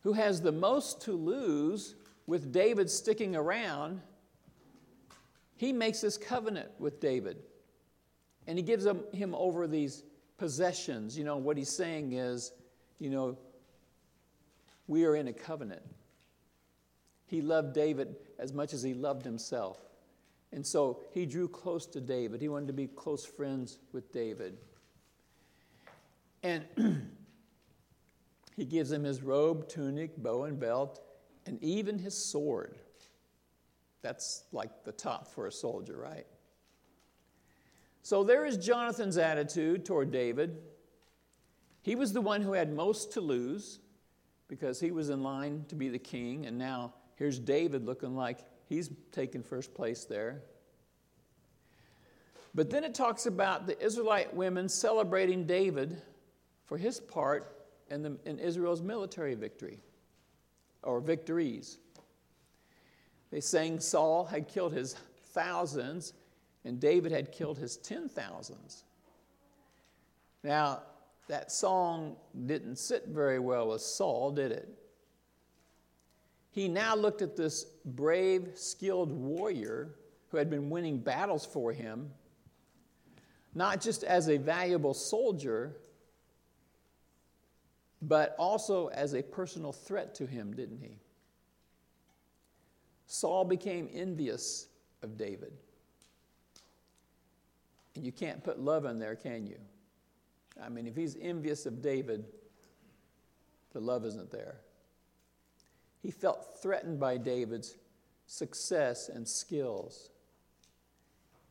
who 0.00 0.14
has 0.14 0.40
the 0.40 0.50
most 0.50 1.02
to 1.02 1.12
lose 1.12 1.94
with 2.32 2.50
David 2.50 2.88
sticking 2.88 3.36
around, 3.36 4.00
he 5.54 5.70
makes 5.70 6.00
this 6.00 6.16
covenant 6.16 6.70
with 6.78 6.98
David. 6.98 7.36
And 8.46 8.56
he 8.56 8.64
gives 8.64 8.86
him, 8.86 9.34
over 9.34 9.66
these 9.66 10.02
possessions. 10.38 11.18
You 11.18 11.24
know, 11.24 11.36
what 11.36 11.58
he's 11.58 11.68
saying 11.68 12.14
is, 12.14 12.52
you 12.98 13.10
know, 13.10 13.36
we 14.86 15.04
are 15.04 15.14
in 15.14 15.28
a 15.28 15.32
covenant. 15.34 15.82
He 17.26 17.42
loved 17.42 17.74
David 17.74 18.16
as 18.38 18.54
much 18.54 18.72
as 18.72 18.82
he 18.82 18.94
loved 18.94 19.26
himself. 19.26 19.78
And 20.52 20.66
so 20.66 21.00
he 21.10 21.26
drew 21.26 21.48
close 21.48 21.84
to 21.88 22.00
David. 22.00 22.40
He 22.40 22.48
wanted 22.48 22.68
to 22.68 22.72
be 22.72 22.86
close 22.86 23.26
friends 23.26 23.78
with 23.92 24.10
David. 24.10 24.56
And 26.42 26.64
He 28.56 28.64
gives 28.64 28.92
him 28.92 29.04
his 29.04 29.22
robe, 29.22 29.68
tunic, 29.68 30.16
bow, 30.22 30.44
and 30.44 30.60
belt, 30.60 31.00
and 31.46 31.62
even 31.62 31.98
his 31.98 32.16
sword. 32.16 32.78
That's 34.02 34.44
like 34.52 34.84
the 34.84 34.92
top 34.92 35.28
for 35.28 35.46
a 35.46 35.52
soldier, 35.52 35.96
right? 35.96 36.26
So 38.02 38.24
there 38.24 38.44
is 38.44 38.56
Jonathan's 38.56 39.16
attitude 39.16 39.84
toward 39.84 40.10
David. 40.10 40.58
He 41.82 41.94
was 41.94 42.12
the 42.12 42.20
one 42.20 42.42
who 42.42 42.52
had 42.52 42.72
most 42.72 43.12
to 43.12 43.20
lose 43.20 43.78
because 44.48 44.80
he 44.80 44.90
was 44.90 45.08
in 45.08 45.22
line 45.22 45.64
to 45.68 45.76
be 45.76 45.88
the 45.88 45.98
king, 45.98 46.46
and 46.46 46.58
now 46.58 46.94
here's 47.14 47.38
David 47.38 47.86
looking 47.86 48.16
like 48.16 48.38
he's 48.68 48.90
taking 49.12 49.42
first 49.42 49.72
place 49.72 50.04
there. 50.04 50.42
But 52.54 52.68
then 52.68 52.84
it 52.84 52.94
talks 52.94 53.26
about 53.26 53.66
the 53.66 53.80
Israelite 53.82 54.34
women 54.34 54.68
celebrating 54.68 55.46
David 55.46 56.02
for 56.66 56.76
his 56.76 57.00
part 57.00 57.66
in, 57.88 58.02
the, 58.02 58.18
in 58.26 58.38
Israel's 58.38 58.82
military 58.82 59.34
victory 59.34 59.80
or 60.82 61.00
victories. 61.00 61.78
They 63.30 63.40
sang 63.40 63.80
Saul 63.80 64.24
had 64.24 64.48
killed 64.48 64.72
his 64.72 64.94
thousands 65.32 66.12
and 66.64 66.78
David 66.78 67.12
had 67.12 67.32
killed 67.32 67.58
his 67.58 67.76
ten 67.76 68.08
thousands. 68.08 68.84
Now, 70.44 70.82
that 71.28 71.50
song 71.50 72.16
didn't 72.46 72.76
sit 72.76 73.06
very 73.08 73.38
well 73.38 73.68
with 73.68 73.80
Saul, 73.80 74.32
did 74.32 74.52
it? 74.52 74.68
He 76.50 76.68
now 76.68 76.94
looked 76.94 77.22
at 77.22 77.36
this 77.36 77.64
brave, 77.84 78.50
skilled 78.54 79.10
warrior 79.10 79.94
who 80.28 80.36
had 80.36 80.50
been 80.50 80.68
winning 80.68 80.98
battles 80.98 81.46
for 81.46 81.72
him, 81.72 82.10
not 83.54 83.80
just 83.80 84.04
as 84.04 84.28
a 84.28 84.36
valuable 84.36 84.94
soldier, 84.94 85.76
but 88.02 88.34
also 88.38 88.88
as 88.88 89.14
a 89.14 89.22
personal 89.22 89.72
threat 89.72 90.14
to 90.16 90.26
him, 90.26 90.54
didn't 90.54 90.78
he? 90.78 90.98
Saul 93.06 93.44
became 93.44 93.88
envious 93.92 94.66
of 95.02 95.16
David. 95.16 95.52
And 97.94 98.04
you 98.04 98.12
can't 98.12 98.42
put 98.42 98.58
love 98.58 98.84
in 98.86 98.98
there, 98.98 99.14
can 99.14 99.46
you? 99.46 99.58
I 100.62 100.68
mean, 100.68 100.86
if 100.86 100.96
he's 100.96 101.16
envious 101.20 101.66
of 101.66 101.80
David, 101.80 102.24
the 103.72 103.80
love 103.80 104.04
isn't 104.04 104.30
there. 104.30 104.56
He 106.02 106.10
felt 106.10 106.58
threatened 106.60 106.98
by 106.98 107.16
David's 107.16 107.76
success 108.26 109.08
and 109.08 109.28
skills, 109.28 110.10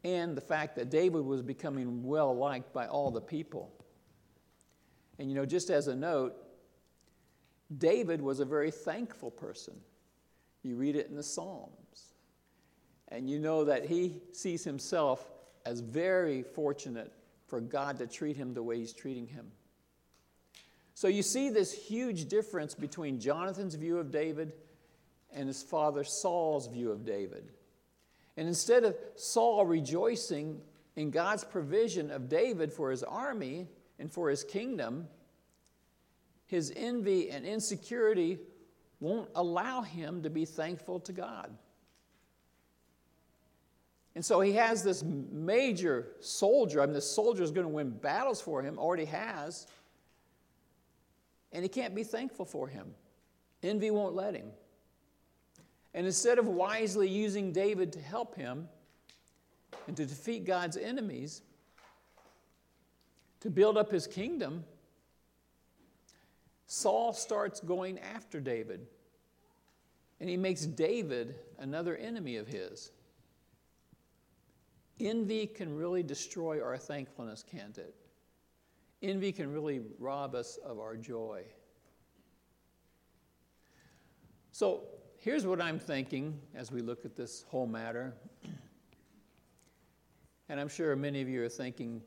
and 0.04 0.36
the 0.36 0.42
fact 0.42 0.76
that 0.76 0.90
David 0.90 1.24
was 1.24 1.42
becoming 1.42 2.04
well 2.04 2.36
liked 2.36 2.74
by 2.74 2.88
all 2.88 3.12
the 3.12 3.22
people. 3.22 3.72
And 5.22 5.30
you 5.30 5.36
know, 5.36 5.46
just 5.46 5.70
as 5.70 5.86
a 5.88 5.96
note, 5.96 6.34
David 7.78 8.24
was 8.24 8.40
a 8.40 8.46
very 8.46 8.72
thankful 8.72 9.30
person. 9.30 9.76
You 10.64 10.76
read 10.76 10.96
it 10.96 11.10
in 11.10 11.16
the 11.16 11.22
Psalms. 11.22 12.16
And 13.10 13.30
you 13.30 13.38
know 13.38 13.66
that 13.66 13.86
he 13.86 14.20
sees 14.32 14.64
himself 14.64 15.24
as 15.64 15.80
very 15.80 16.42
fortunate 16.42 17.14
for 17.46 17.62
God 17.62 18.00
to 18.00 18.08
treat 18.08 18.36
him 18.36 18.56
the 18.56 18.64
way 18.64 18.80
he's 18.80 18.94
treating 18.94 19.28
him. 19.28 19.52
So 20.96 21.08
you 21.08 21.22
see 21.22 21.50
this 21.50 21.72
huge 21.72 22.28
difference 22.28 22.74
between 22.74 23.20
Jonathan's 23.20 23.76
view 23.76 24.00
of 24.00 24.10
David 24.10 24.54
and 25.32 25.48
his 25.48 25.62
father 25.62 26.04
Saul's 26.04 26.66
view 26.66 26.92
of 26.92 27.06
David. 27.06 27.48
And 28.38 28.48
instead 28.48 28.84
of 28.84 28.96
Saul 29.18 29.68
rejoicing 29.68 30.62
in 30.96 31.12
God's 31.12 31.44
provision 31.44 32.10
of 32.10 32.28
David 32.28 32.74
for 32.74 32.90
his 32.90 33.04
army 33.04 33.68
and 34.02 34.12
for 34.12 34.30
his 34.30 34.44
kingdom, 34.44 35.08
his 36.48 36.74
envy 36.76 37.30
and 37.30 37.46
insecurity 37.46 38.40
won't 39.00 39.30
allow 39.36 39.84
him 39.84 40.24
to 40.24 40.30
be 40.30 40.44
thankful 40.44 41.00
to 41.02 41.14
God. 41.14 41.56
And 44.16 44.26
so 44.26 44.42
he 44.42 44.54
has 44.54 44.84
this 44.84 45.04
major 45.04 46.08
soldier. 46.20 46.82
I 46.82 46.86
mean, 46.88 46.96
this 46.96 47.10
soldier 47.10 47.44
is 47.44 47.52
going 47.52 47.66
to 47.66 47.72
win 47.72 47.92
battles 47.92 48.42
for 48.42 48.62
him, 48.62 48.78
already 48.80 49.06
has. 49.06 49.68
And 51.54 51.64
he 51.64 51.70
can't 51.70 51.94
be 51.94 52.04
thankful 52.04 52.46
for 52.46 52.68
him. 52.68 52.94
Envy 53.62 53.92
won't 53.92 54.16
let 54.16 54.36
him. 54.36 54.48
And 55.94 56.08
instead 56.08 56.40
of 56.40 56.48
wisely 56.48 57.08
using 57.08 57.52
David 57.52 57.94
to 57.94 58.02
help 58.02 58.36
him 58.36 58.68
and 59.88 59.96
to 59.96 60.06
defeat 60.06 60.44
God's 60.44 60.76
enemies, 60.76 61.44
to 63.42 63.50
build 63.50 63.78
up 63.78 63.92
his 63.92 64.08
kingdom, 64.08 64.64
Saul 66.68 67.12
starts 67.14 67.60
going 67.60 68.00
after 68.00 68.40
David. 68.40 68.88
And 70.20 70.30
he 70.30 70.38
makes 70.38 70.66
David 70.66 71.36
another 71.60 71.98
enemy 71.98 72.38
of 72.38 72.48
his. 72.48 72.92
Envy 75.00 75.48
can 75.48 75.76
really 75.76 76.04
destroy 76.04 76.64
our 76.64 76.78
thankfulness, 76.78 77.44
can't 77.44 77.78
it? 77.78 77.96
Envy 79.02 79.32
can 79.32 79.52
really 79.52 79.82
rob 79.98 80.36
us 80.36 80.60
of 80.64 80.80
our 80.80 80.96
joy. 80.96 81.44
So 84.52 84.84
here's 85.18 85.48
what 85.48 85.60
I'm 85.60 85.80
thinking 85.80 86.40
as 86.54 86.72
we 86.72 86.82
look 86.82 87.04
at 87.04 87.16
this 87.16 87.44
whole 87.50 87.68
matter. 87.68 88.14
And 90.50 90.60
I'm 90.60 90.68
sure 90.68 90.94
many 90.98 91.22
of 91.22 91.30
you 91.30 91.42
are 91.46 91.48
thinking 91.48 92.02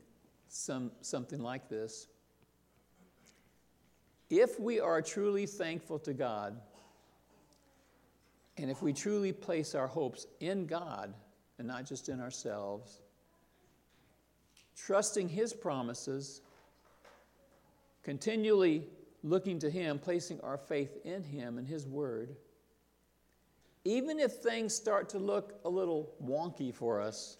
some, 0.47 0.91
something 1.01 1.41
like 1.41 1.69
this. 1.69 2.07
If 4.29 4.59
we 4.59 4.79
are 4.79 5.01
truly 5.01 5.45
thankful 5.45 5.99
to 5.99 6.13
God, 6.13 6.59
and 8.57 8.71
if 8.71 8.81
we 8.81 8.93
truly 8.93 9.33
place 9.33 9.75
our 9.75 9.87
hopes 9.87 10.25
in 10.39 10.65
God, 10.65 11.13
and 11.57 11.67
not 11.67 11.85
just 11.85 12.09
in 12.09 12.19
ourselves. 12.19 13.01
Trusting 14.75 15.29
His 15.29 15.53
promises, 15.53 16.41
continually 18.03 18.87
looking 19.23 19.59
to 19.59 19.69
Him, 19.69 19.99
placing 19.99 20.41
our 20.41 20.57
faith 20.57 20.97
in 21.05 21.23
Him 21.23 21.57
and 21.57 21.67
His 21.67 21.87
Word. 21.87 22.35
Even 23.85 24.19
if 24.19 24.33
things 24.33 24.73
start 24.75 25.09
to 25.09 25.19
look 25.19 25.59
a 25.63 25.69
little 25.69 26.11
wonky 26.23 26.73
for 26.73 26.99
us, 26.99 27.37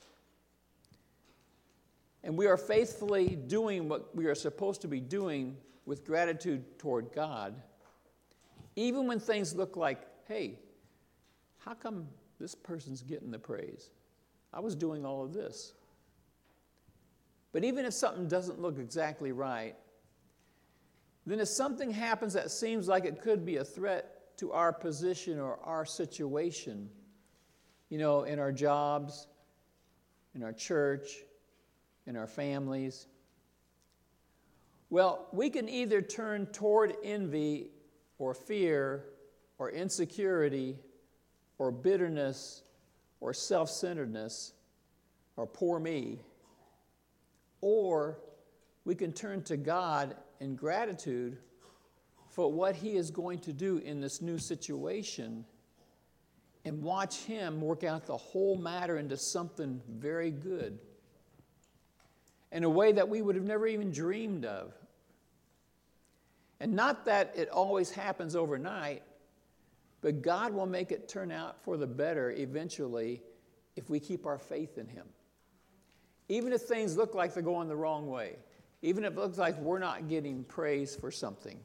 and 2.26 2.36
we 2.36 2.48
are 2.48 2.58
faithfully 2.58 3.36
doing 3.36 3.88
what 3.88 4.14
we 4.16 4.26
are 4.26 4.34
supposed 4.34 4.82
to 4.82 4.88
be 4.88 5.00
doing 5.00 5.56
with 5.86 6.04
gratitude 6.04 6.80
toward 6.80 7.14
God, 7.14 7.62
even 8.76 9.08
when 9.08 9.20
things 9.20 9.54
look 9.54 9.78
like, 9.78 10.02
hey, 10.28 10.58
how 11.60 11.76
come 11.76 12.08
this 12.40 12.56
person's 12.56 13.04
getting 13.04 13.30
the 13.30 13.38
praise? 13.38 13.92
I 14.52 14.60
was 14.60 14.76
doing 14.76 15.06
all 15.06 15.24
of 15.24 15.34
this. 15.34 15.74
But 17.54 17.64
even 17.64 17.86
if 17.86 17.94
something 17.94 18.28
doesn't 18.28 18.60
look 18.60 18.80
exactly 18.80 19.32
right, 19.32 19.76
then 21.28 21.40
if 21.40 21.48
something 21.48 21.92
happens 21.92 22.34
that 22.34 22.50
seems 22.50 22.88
like 22.88 23.06
it 23.06 23.22
could 23.22 23.46
be 23.46 23.58
a 23.58 23.64
threat 23.64 24.36
to 24.38 24.52
our 24.52 24.74
position 24.74 25.40
or 25.40 25.60
our 25.64 25.86
situation, 25.86 26.90
you 27.90 28.00
know, 28.00 28.24
in 28.24 28.40
our 28.40 28.52
jobs, 28.52 29.28
in 30.34 30.42
our 30.42 30.54
church, 30.54 31.25
in 32.08 32.16
our 32.16 32.28
families, 32.28 33.08
well, 34.90 35.28
we 35.32 35.50
can 35.50 35.68
either 35.68 36.02
turn 36.02 36.46
toward 36.48 36.96
envy 37.04 37.72
or 38.18 38.34
fear 38.34 39.04
or 39.58 39.72
insecurity 39.72 40.78
or 41.58 41.72
bitterness 41.72 42.62
or 43.20 43.34
self 43.34 43.70
centeredness 43.70 44.54
or 45.36 45.48
poor 45.48 45.80
me, 45.80 46.20
or 47.62 48.20
we 48.86 48.96
can 48.96 49.12
turn 49.12 49.42
to 49.44 49.58
God 49.58 50.16
in 50.40 50.56
gratitude 50.56 51.38
for 52.30 52.52
what 52.52 52.76
He 52.76 52.96
is 52.96 53.10
going 53.10 53.40
to 53.40 53.54
do 53.54 53.78
in 53.80 54.00
this 54.00 54.22
new 54.22 54.38
situation 54.38 55.46
and 56.64 56.82
watch 56.82 57.18
Him 57.24 57.60
work 57.60 57.84
out 57.84 58.06
the 58.06 58.18
whole 58.18 58.56
matter 58.58 58.98
into 58.98 59.18
something 59.18 59.82
very 59.90 60.32
good 60.32 60.80
in 62.56 62.64
a 62.64 62.70
way 62.70 62.94
that 62.94 63.10
we 63.10 63.22
would 63.22 63.36
have 63.36 63.44
never 63.44 63.68
even 63.68 63.92
dreamed 63.92 64.46
of. 64.46 64.74
And 66.62 66.74
not 66.74 67.04
that 67.04 67.34
it 67.36 67.50
always 67.50 67.92
happens 67.92 68.34
overnight, 68.34 69.04
but 70.00 70.22
God 70.22 70.54
will 70.54 70.66
make 70.66 70.94
it 70.94 71.10
turn 71.10 71.34
out 71.34 71.62
for 71.66 71.76
the 71.76 71.86
better 71.86 72.32
eventually 72.32 73.22
if 73.76 73.90
we 73.90 74.00
keep 74.00 74.26
our 74.26 74.38
faith 74.38 74.78
in 74.78 74.88
Him. 74.88 75.06
Even 76.30 76.54
if 76.54 76.62
things 76.62 76.96
look 76.96 77.14
like 77.14 77.34
they're 77.34 77.44
going 77.44 77.68
the 77.68 77.76
wrong 77.76 78.08
way, 78.08 78.38
even 78.82 79.04
if 79.04 79.12
it 79.12 79.20
looks 79.20 79.38
like 79.38 79.60
we're 79.60 79.78
not 79.78 80.08
getting 80.08 80.46
praise 80.46 80.96
for 80.96 81.12
something 81.12 81.60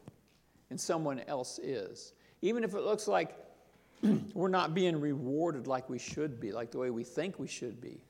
and 0.70 0.80
someone 0.80 1.20
else 1.28 1.60
is, 1.60 2.14
even 2.42 2.64
if 2.64 2.74
it 2.74 2.82
looks 2.82 3.06
like 3.06 3.36
we're 4.34 4.48
not 4.48 4.74
being 4.74 5.00
rewarded 5.00 5.68
like 5.68 5.88
we 5.88 6.00
should 6.00 6.40
be, 6.40 6.50
like 6.50 6.72
the 6.72 6.78
way 6.78 6.90
we 6.90 7.04
think 7.04 7.38
we 7.38 7.46
should 7.46 7.80
be. 7.80 8.00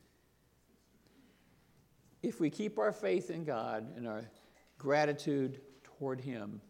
If 2.22 2.40
we 2.40 2.50
keep 2.50 2.78
our 2.78 2.92
faith 2.92 3.30
in 3.30 3.44
God 3.44 3.86
and 3.96 4.06
our 4.06 4.30
gratitude 4.78 5.60
toward 5.82 6.20
Him, 6.20 6.60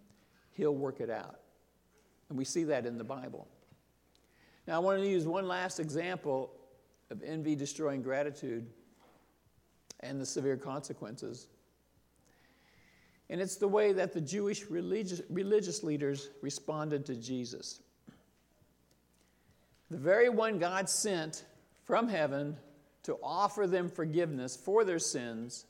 He'll 0.53 0.75
work 0.75 1.01
it 1.01 1.11
out. 1.11 1.41
And 2.29 2.39
we 2.39 2.45
see 2.45 2.65
that 2.65 2.87
in 2.87 2.99
the 2.99 3.05
Bible. 3.05 3.49
Now, 4.67 4.77
I 4.77 4.79
want 4.79 5.01
to 5.01 5.09
use 5.09 5.27
one 5.27 5.49
last 5.49 5.81
example 5.81 6.53
of 7.11 7.23
envy 7.23 7.57
destroying 7.57 8.03
gratitude 8.03 8.67
and 10.01 10.21
the 10.21 10.27
severe 10.27 10.57
consequences. 10.57 11.49
And 13.29 13.41
it's 13.41 13.57
the 13.57 13.69
way 13.69 13.93
that 13.93 14.13
the 14.13 14.21
Jewish 14.21 14.67
religious, 14.67 15.23
religious 15.29 15.83
leaders 15.83 16.31
responded 16.43 17.07
to 17.07 17.17
Jesus. 17.17 17.81
The 19.91 19.99
very 19.99 20.29
one 20.29 20.59
God 20.59 20.89
sent 20.89 21.45
from 21.85 22.09
heaven 22.09 22.57
to 23.05 23.17
offer 23.23 23.67
them 23.67 23.89
forgiveness 23.89 24.57
for 24.57 24.85
their 24.85 24.99
sins 24.99 25.67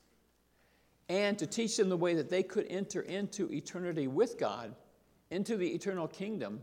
and 1.09 1.39
to 1.39 1.47
teach 1.47 1.77
them 1.77 1.89
the 1.89 1.97
way 1.97 2.15
that 2.15 2.31
they 2.31 2.43
could 2.43 2.67
enter 2.69 3.01
into 3.01 3.51
eternity 3.53 4.07
with 4.07 4.39
God, 4.39 4.75
into 5.31 5.57
the 5.57 5.69
eternal 5.69 6.07
kingdom. 6.07 6.61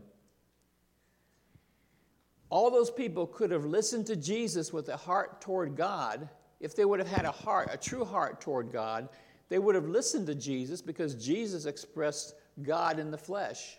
All 2.50 2.70
those 2.70 2.90
people 2.90 3.26
could 3.26 3.50
have 3.50 3.66
listened 3.66 4.06
to 4.06 4.16
Jesus 4.16 4.72
with 4.72 4.88
a 4.88 4.96
heart 4.96 5.40
toward 5.40 5.76
God 5.76 6.28
if 6.60 6.74
they 6.74 6.84
would 6.84 6.98
have 6.98 7.08
had 7.08 7.24
a 7.24 7.30
heart, 7.30 7.68
a 7.70 7.76
true 7.76 8.04
heart 8.04 8.40
toward 8.40 8.72
God. 8.72 9.08
They 9.48 9.58
would 9.58 9.74
have 9.74 9.88
listened 9.88 10.26
to 10.28 10.34
Jesus 10.34 10.80
because 10.80 11.14
Jesus 11.14 11.66
expressed 11.66 12.34
God 12.62 12.98
in 12.98 13.10
the 13.10 13.18
flesh. 13.18 13.78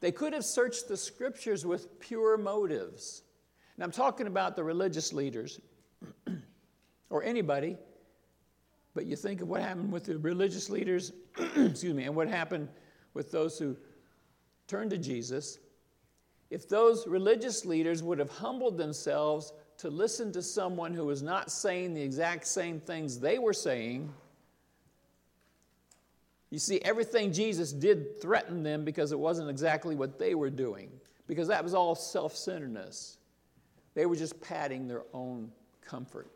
They 0.00 0.10
could 0.10 0.32
have 0.32 0.44
searched 0.44 0.88
the 0.88 0.96
scriptures 0.96 1.64
with 1.64 2.00
pure 2.00 2.36
motives. 2.36 3.22
And 3.82 3.88
I'm 3.88 3.92
talking 3.92 4.28
about 4.28 4.54
the 4.54 4.62
religious 4.62 5.12
leaders 5.12 5.60
or 7.10 7.24
anybody 7.24 7.76
but 8.94 9.06
you 9.06 9.16
think 9.16 9.40
of 9.40 9.48
what 9.48 9.62
happened 9.62 9.90
with 9.90 10.04
the 10.04 10.18
religious 10.18 10.68
leaders, 10.68 11.12
excuse 11.56 11.94
me, 11.94 12.04
and 12.04 12.14
what 12.14 12.28
happened 12.28 12.68
with 13.14 13.30
those 13.30 13.58
who 13.58 13.76
turned 14.66 14.90
to 14.90 14.98
Jesus. 14.98 15.58
If 16.50 16.68
those 16.68 17.06
religious 17.06 17.64
leaders 17.64 18.02
would 18.02 18.18
have 18.18 18.30
humbled 18.30 18.76
themselves 18.76 19.52
to 19.78 19.88
listen 19.88 20.30
to 20.32 20.42
someone 20.42 20.92
who 20.92 21.06
was 21.06 21.22
not 21.22 21.50
saying 21.50 21.94
the 21.94 22.02
exact 22.02 22.46
same 22.46 22.78
things 22.78 23.18
they 23.18 23.38
were 23.38 23.54
saying, 23.54 24.12
you 26.50 26.58
see, 26.58 26.78
everything 26.82 27.32
Jesus 27.32 27.72
did 27.72 28.20
threaten 28.20 28.62
them 28.62 28.84
because 28.84 29.10
it 29.10 29.18
wasn't 29.18 29.48
exactly 29.48 29.96
what 29.96 30.18
they 30.18 30.34
were 30.34 30.50
doing, 30.50 30.90
because 31.26 31.48
that 31.48 31.64
was 31.64 31.72
all 31.72 31.94
self 31.94 32.36
centeredness. 32.36 33.16
They 33.94 34.06
were 34.06 34.16
just 34.16 34.40
padding 34.40 34.88
their 34.88 35.02
own 35.12 35.50
comfort 35.84 36.30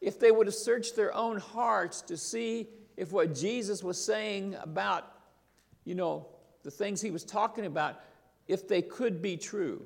if 0.00 0.18
they 0.18 0.30
would 0.30 0.46
have 0.46 0.54
searched 0.54 0.96
their 0.96 1.14
own 1.14 1.38
hearts 1.38 2.00
to 2.02 2.16
see 2.16 2.68
if 2.96 3.12
what 3.12 3.34
Jesus 3.34 3.82
was 3.82 4.02
saying 4.02 4.56
about, 4.62 5.12
you 5.84 5.94
know, 5.94 6.26
the 6.62 6.70
things 6.70 7.00
he 7.00 7.10
was 7.10 7.24
talking 7.24 7.66
about, 7.66 8.00
if 8.48 8.66
they 8.66 8.82
could 8.82 9.20
be 9.20 9.36
true. 9.36 9.82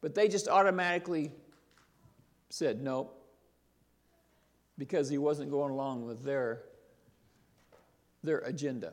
But 0.00 0.14
they 0.14 0.28
just 0.28 0.48
automatically 0.48 1.32
said 2.48 2.82
nope 2.82 3.20
because 4.76 5.08
he 5.08 5.18
wasn't 5.18 5.50
going 5.50 5.70
along 5.70 6.04
with 6.04 6.24
their, 6.24 6.62
their 8.22 8.38
agenda. 8.38 8.92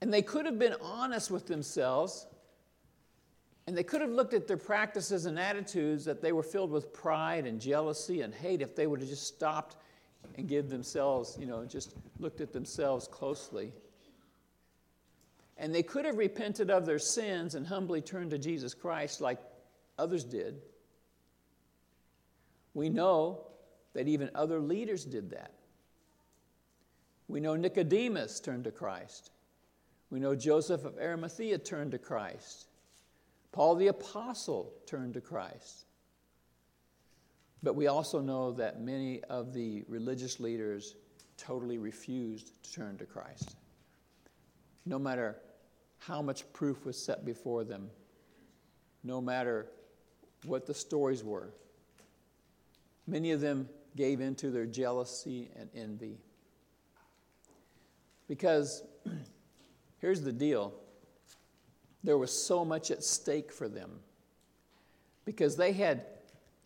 And 0.00 0.12
they 0.12 0.22
could 0.22 0.46
have 0.46 0.58
been 0.58 0.74
honest 0.82 1.30
with 1.30 1.46
themselves 1.46 2.26
and 3.70 3.78
they 3.78 3.84
could 3.84 4.00
have 4.00 4.10
looked 4.10 4.34
at 4.34 4.48
their 4.48 4.56
practices 4.56 5.26
and 5.26 5.38
attitudes 5.38 6.04
that 6.04 6.20
they 6.20 6.32
were 6.32 6.42
filled 6.42 6.72
with 6.72 6.92
pride 6.92 7.46
and 7.46 7.60
jealousy 7.60 8.22
and 8.22 8.34
hate 8.34 8.62
if 8.62 8.74
they 8.74 8.88
would 8.88 8.98
have 8.98 9.08
just 9.08 9.28
stopped 9.28 9.76
and 10.36 10.48
give 10.48 10.68
themselves, 10.68 11.36
you 11.38 11.46
know, 11.46 11.64
just 11.64 11.94
looked 12.18 12.40
at 12.40 12.52
themselves 12.52 13.06
closely. 13.06 13.72
And 15.56 15.72
they 15.72 15.84
could 15.84 16.04
have 16.04 16.18
repented 16.18 16.68
of 16.68 16.84
their 16.84 16.98
sins 16.98 17.54
and 17.54 17.64
humbly 17.64 18.00
turned 18.00 18.32
to 18.32 18.38
Jesus 18.38 18.74
Christ 18.74 19.20
like 19.20 19.38
others 20.00 20.24
did. 20.24 20.60
We 22.74 22.88
know 22.88 23.46
that 23.92 24.08
even 24.08 24.30
other 24.34 24.58
leaders 24.58 25.04
did 25.04 25.30
that. 25.30 25.52
We 27.28 27.38
know 27.38 27.54
Nicodemus 27.54 28.40
turned 28.40 28.64
to 28.64 28.72
Christ. 28.72 29.30
We 30.10 30.18
know 30.18 30.34
Joseph 30.34 30.84
of 30.84 30.98
Arimathea 30.98 31.58
turned 31.58 31.92
to 31.92 31.98
Christ. 31.98 32.66
Paul 33.52 33.74
the 33.74 33.88
Apostle 33.88 34.72
turned 34.86 35.14
to 35.14 35.20
Christ. 35.20 35.86
But 37.62 37.74
we 37.74 37.88
also 37.88 38.20
know 38.20 38.52
that 38.52 38.80
many 38.80 39.22
of 39.24 39.52
the 39.52 39.84
religious 39.88 40.40
leaders 40.40 40.94
totally 41.36 41.78
refused 41.78 42.62
to 42.64 42.72
turn 42.72 42.96
to 42.98 43.04
Christ. 43.04 43.56
No 44.86 44.98
matter 44.98 45.36
how 45.98 46.22
much 46.22 46.50
proof 46.52 46.84
was 46.86 47.02
set 47.02 47.24
before 47.24 47.64
them, 47.64 47.90
no 49.04 49.20
matter 49.20 49.66
what 50.44 50.66
the 50.66 50.74
stories 50.74 51.22
were, 51.22 51.52
many 53.06 53.32
of 53.32 53.40
them 53.40 53.68
gave 53.96 54.20
in 54.20 54.34
to 54.36 54.50
their 54.50 54.66
jealousy 54.66 55.50
and 55.58 55.68
envy. 55.74 56.18
Because 58.28 58.84
here's 59.98 60.22
the 60.22 60.32
deal 60.32 60.72
there 62.02 62.16
was 62.16 62.32
so 62.32 62.64
much 62.64 62.90
at 62.90 63.02
stake 63.02 63.52
for 63.52 63.68
them 63.68 63.90
because 65.24 65.56
they 65.56 65.72
had, 65.72 66.04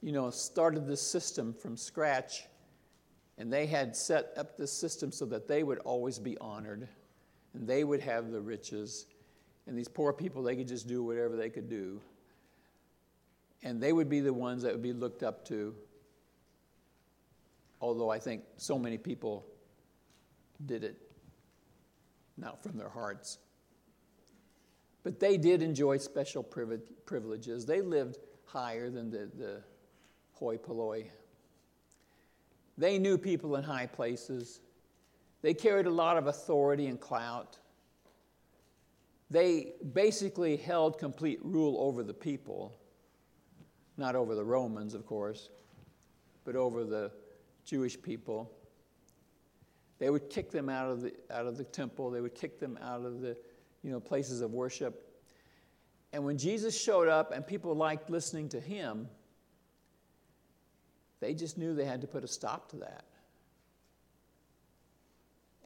you 0.01 0.12
know, 0.12 0.31
started 0.31 0.87
this 0.87 1.03
system 1.03 1.53
from 1.53 1.77
scratch 1.77 2.44
and 3.37 3.53
they 3.53 3.66
had 3.66 3.97
set 3.97 4.33
up 4.37 4.57
this 4.57 4.73
system 4.73 5.11
so 5.11 5.27
that 5.27 5.49
they 5.49 5.62
would 5.62 5.79
always 5.79 6.18
be 6.18 6.38
honored 6.38 6.87
and 7.55 7.66
they 7.66 7.83
would 7.85 8.01
have 8.01 8.31
the 8.31 8.40
riches 8.40 9.07
and 9.66 9.77
these 9.77 9.88
poor 9.88 10.12
people 10.12 10.42
they 10.42 10.57
could 10.57 10.68
just 10.68 10.87
do 10.87 11.03
whatever 11.03 11.37
they 11.37 11.51
could 11.51 11.68
do. 11.68 12.01
And 13.62 13.81
they 13.81 13.92
would 13.92 14.11
be 14.11 14.20
the 14.20 14.33
ones 14.33 14.62
that 14.62 14.73
would 14.73 14.83
be 14.83 14.92
looked 14.92 15.23
up 15.23 15.47
to. 15.49 15.75
Although 17.81 18.11
i 18.11 18.18
think 18.18 18.42
so 18.57 18.79
many 18.79 18.97
people 18.97 19.44
did 20.64 20.85
it 20.85 20.97
not 22.37 22.62
from 22.62 22.79
their 22.79 22.88
hearts 22.88 23.38
but 25.05 25.21
they 25.21 25.37
did 25.37 25.62
enjoy 25.62 25.99
special 25.99 26.43
privileges. 26.43 27.67
They 27.67 27.83
lived 27.83 28.19
higher 28.47 28.90
than 28.90 29.11
the, 29.11 29.31
the 29.37 29.62
hoi 30.33 30.57
polloi. 30.57 31.05
They 32.79 32.99
knew 32.99 33.19
people 33.19 33.55
in 33.57 33.62
high 33.62 33.87
places. 33.87 34.61
They 35.43 35.55
carried 35.55 35.87
a 35.87 35.90
lot 35.90 36.17
of 36.17 36.27
authority 36.27 36.87
and 36.87 36.99
clout. 36.99 37.59
They 39.31 39.75
basically 39.93 40.57
held 40.57 40.99
complete 40.99 41.38
rule 41.43 41.77
over 41.79 42.03
the 42.03 42.14
people, 42.14 42.75
not 43.99 44.17
over 44.17 44.35
the 44.35 44.45
Romans, 44.45 44.95
of 44.95 45.07
course, 45.07 45.51
but 46.45 46.57
over 46.57 46.83
the 46.83 47.12
Jewish 47.64 48.01
people. 48.01 48.51
They 49.99 50.09
would 50.09 50.31
kick 50.31 50.51
them 50.51 50.69
out 50.69 50.90
of 50.90 51.03
the, 51.03 51.12
out 51.31 51.47
of 51.47 51.59
the 51.59 51.64
temple, 51.64 52.11
they 52.11 52.23
would 52.23 52.35
kick 52.35 52.59
them 52.59 52.79
out 52.83 53.05
of 53.05 53.21
the 53.21 53.37
you 53.85 53.90
know, 53.90 54.01
places 54.01 54.40
of 54.40 54.53
worship. 54.53 55.07
And 56.12 56.25
when 56.25 56.38
Jesus 56.38 56.81
showed 56.81 57.07
up 57.07 57.33
and 57.33 57.47
people 57.47 57.75
liked 57.75 58.09
listening 58.09 58.49
to 58.49 58.61
him, 58.61 59.09
they 61.20 61.35
just 61.35 61.59
knew 61.59 61.75
they 61.75 61.85
had 61.85 62.01
to 62.01 62.07
put 62.07 62.25
a 62.25 62.29
stop 62.29 62.70
to 62.70 62.77
that. 62.79 63.05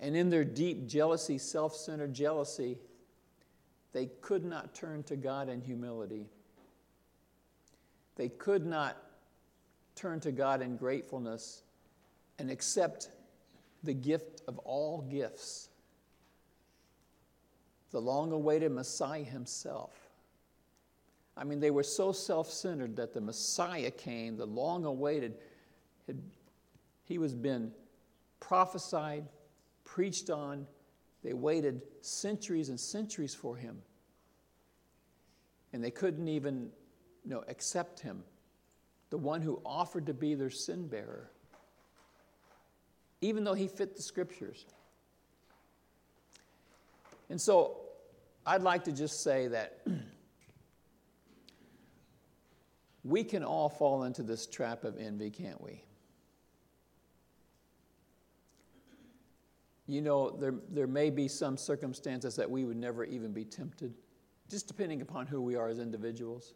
And 0.00 0.16
in 0.16 0.30
their 0.30 0.44
deep 0.44 0.86
jealousy, 0.86 1.38
self 1.38 1.74
centered 1.74 2.12
jealousy, 2.12 2.78
they 3.92 4.06
could 4.20 4.44
not 4.44 4.74
turn 4.74 5.02
to 5.04 5.16
God 5.16 5.48
in 5.48 5.60
humility. 5.60 6.26
They 8.16 8.28
could 8.28 8.66
not 8.66 8.96
turn 9.94 10.20
to 10.20 10.32
God 10.32 10.60
in 10.60 10.76
gratefulness 10.76 11.62
and 12.38 12.50
accept 12.50 13.10
the 13.82 13.94
gift 13.94 14.42
of 14.48 14.58
all 14.58 15.02
gifts 15.02 15.67
the 17.90 18.00
long 18.00 18.32
awaited 18.32 18.72
Messiah 18.72 19.24
himself. 19.24 19.92
I 21.36 21.44
mean, 21.44 21.60
they 21.60 21.70
were 21.70 21.84
so 21.84 22.12
self 22.12 22.50
centered 22.50 22.96
that 22.96 23.14
the 23.14 23.20
Messiah 23.20 23.90
came, 23.90 24.36
the 24.36 24.46
long 24.46 24.84
awaited, 24.84 25.34
he 27.04 27.18
was 27.18 27.34
been 27.34 27.72
prophesied, 28.40 29.24
preached 29.84 30.30
on. 30.30 30.66
They 31.22 31.32
waited 31.32 31.82
centuries 32.00 32.68
and 32.68 32.78
centuries 32.78 33.34
for 33.34 33.56
him. 33.56 33.78
And 35.72 35.82
they 35.82 35.90
couldn't 35.90 36.28
even 36.28 36.70
you 37.24 37.30
know, 37.30 37.44
accept 37.48 38.00
him, 38.00 38.22
the 39.10 39.18
one 39.18 39.42
who 39.42 39.60
offered 39.64 40.06
to 40.06 40.14
be 40.14 40.34
their 40.34 40.50
sin 40.50 40.88
bearer, 40.88 41.30
even 43.20 43.44
though 43.44 43.54
he 43.54 43.68
fit 43.68 43.96
the 43.96 44.02
scriptures. 44.02 44.64
And 47.30 47.40
so 47.40 47.80
I'd 48.46 48.62
like 48.62 48.84
to 48.84 48.92
just 48.92 49.22
say 49.22 49.48
that 49.48 49.86
we 53.04 53.24
can 53.24 53.44
all 53.44 53.68
fall 53.68 54.04
into 54.04 54.22
this 54.22 54.46
trap 54.46 54.84
of 54.84 54.98
envy, 54.98 55.30
can't 55.30 55.60
we? 55.60 55.82
you 59.88 60.02
know, 60.02 60.30
there, 60.30 60.54
there 60.68 60.86
may 60.86 61.08
be 61.08 61.26
some 61.26 61.56
circumstances 61.56 62.36
that 62.36 62.48
we 62.48 62.64
would 62.64 62.76
never 62.76 63.04
even 63.04 63.32
be 63.32 63.44
tempted, 63.44 63.94
just 64.50 64.68
depending 64.68 65.00
upon 65.00 65.26
who 65.26 65.40
we 65.40 65.56
are 65.56 65.68
as 65.68 65.78
individuals. 65.78 66.52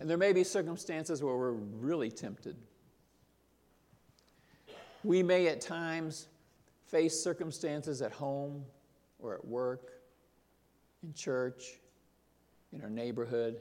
And 0.00 0.08
there 0.08 0.16
may 0.16 0.32
be 0.32 0.42
circumstances 0.42 1.22
where 1.22 1.36
we're 1.36 1.52
really 1.52 2.10
tempted. 2.10 2.56
We 5.04 5.22
may 5.22 5.46
at 5.48 5.60
times 5.60 6.28
face 6.86 7.22
circumstances 7.22 8.00
at 8.00 8.12
home 8.12 8.64
or 9.24 9.34
at 9.34 9.44
work, 9.44 9.92
in 11.02 11.14
church, 11.14 11.80
in 12.72 12.82
our 12.82 12.90
neighborhood, 12.90 13.56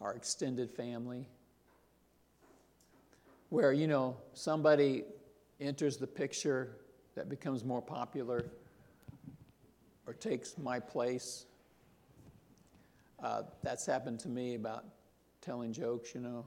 our 0.00 0.14
extended 0.14 0.70
family, 0.70 1.26
where, 3.48 3.72
you 3.72 3.88
know, 3.88 4.16
somebody 4.32 5.02
enters 5.60 5.96
the 5.96 6.06
picture 6.06 6.76
that 7.16 7.28
becomes 7.28 7.64
more 7.64 7.82
popular 7.82 8.46
or 10.06 10.14
takes 10.14 10.56
my 10.56 10.78
place. 10.78 11.46
Uh, 13.22 13.42
that's 13.62 13.84
happened 13.84 14.20
to 14.20 14.28
me 14.28 14.54
about 14.54 14.84
telling 15.40 15.72
jokes, 15.72 16.14
you 16.14 16.20
know. 16.20 16.44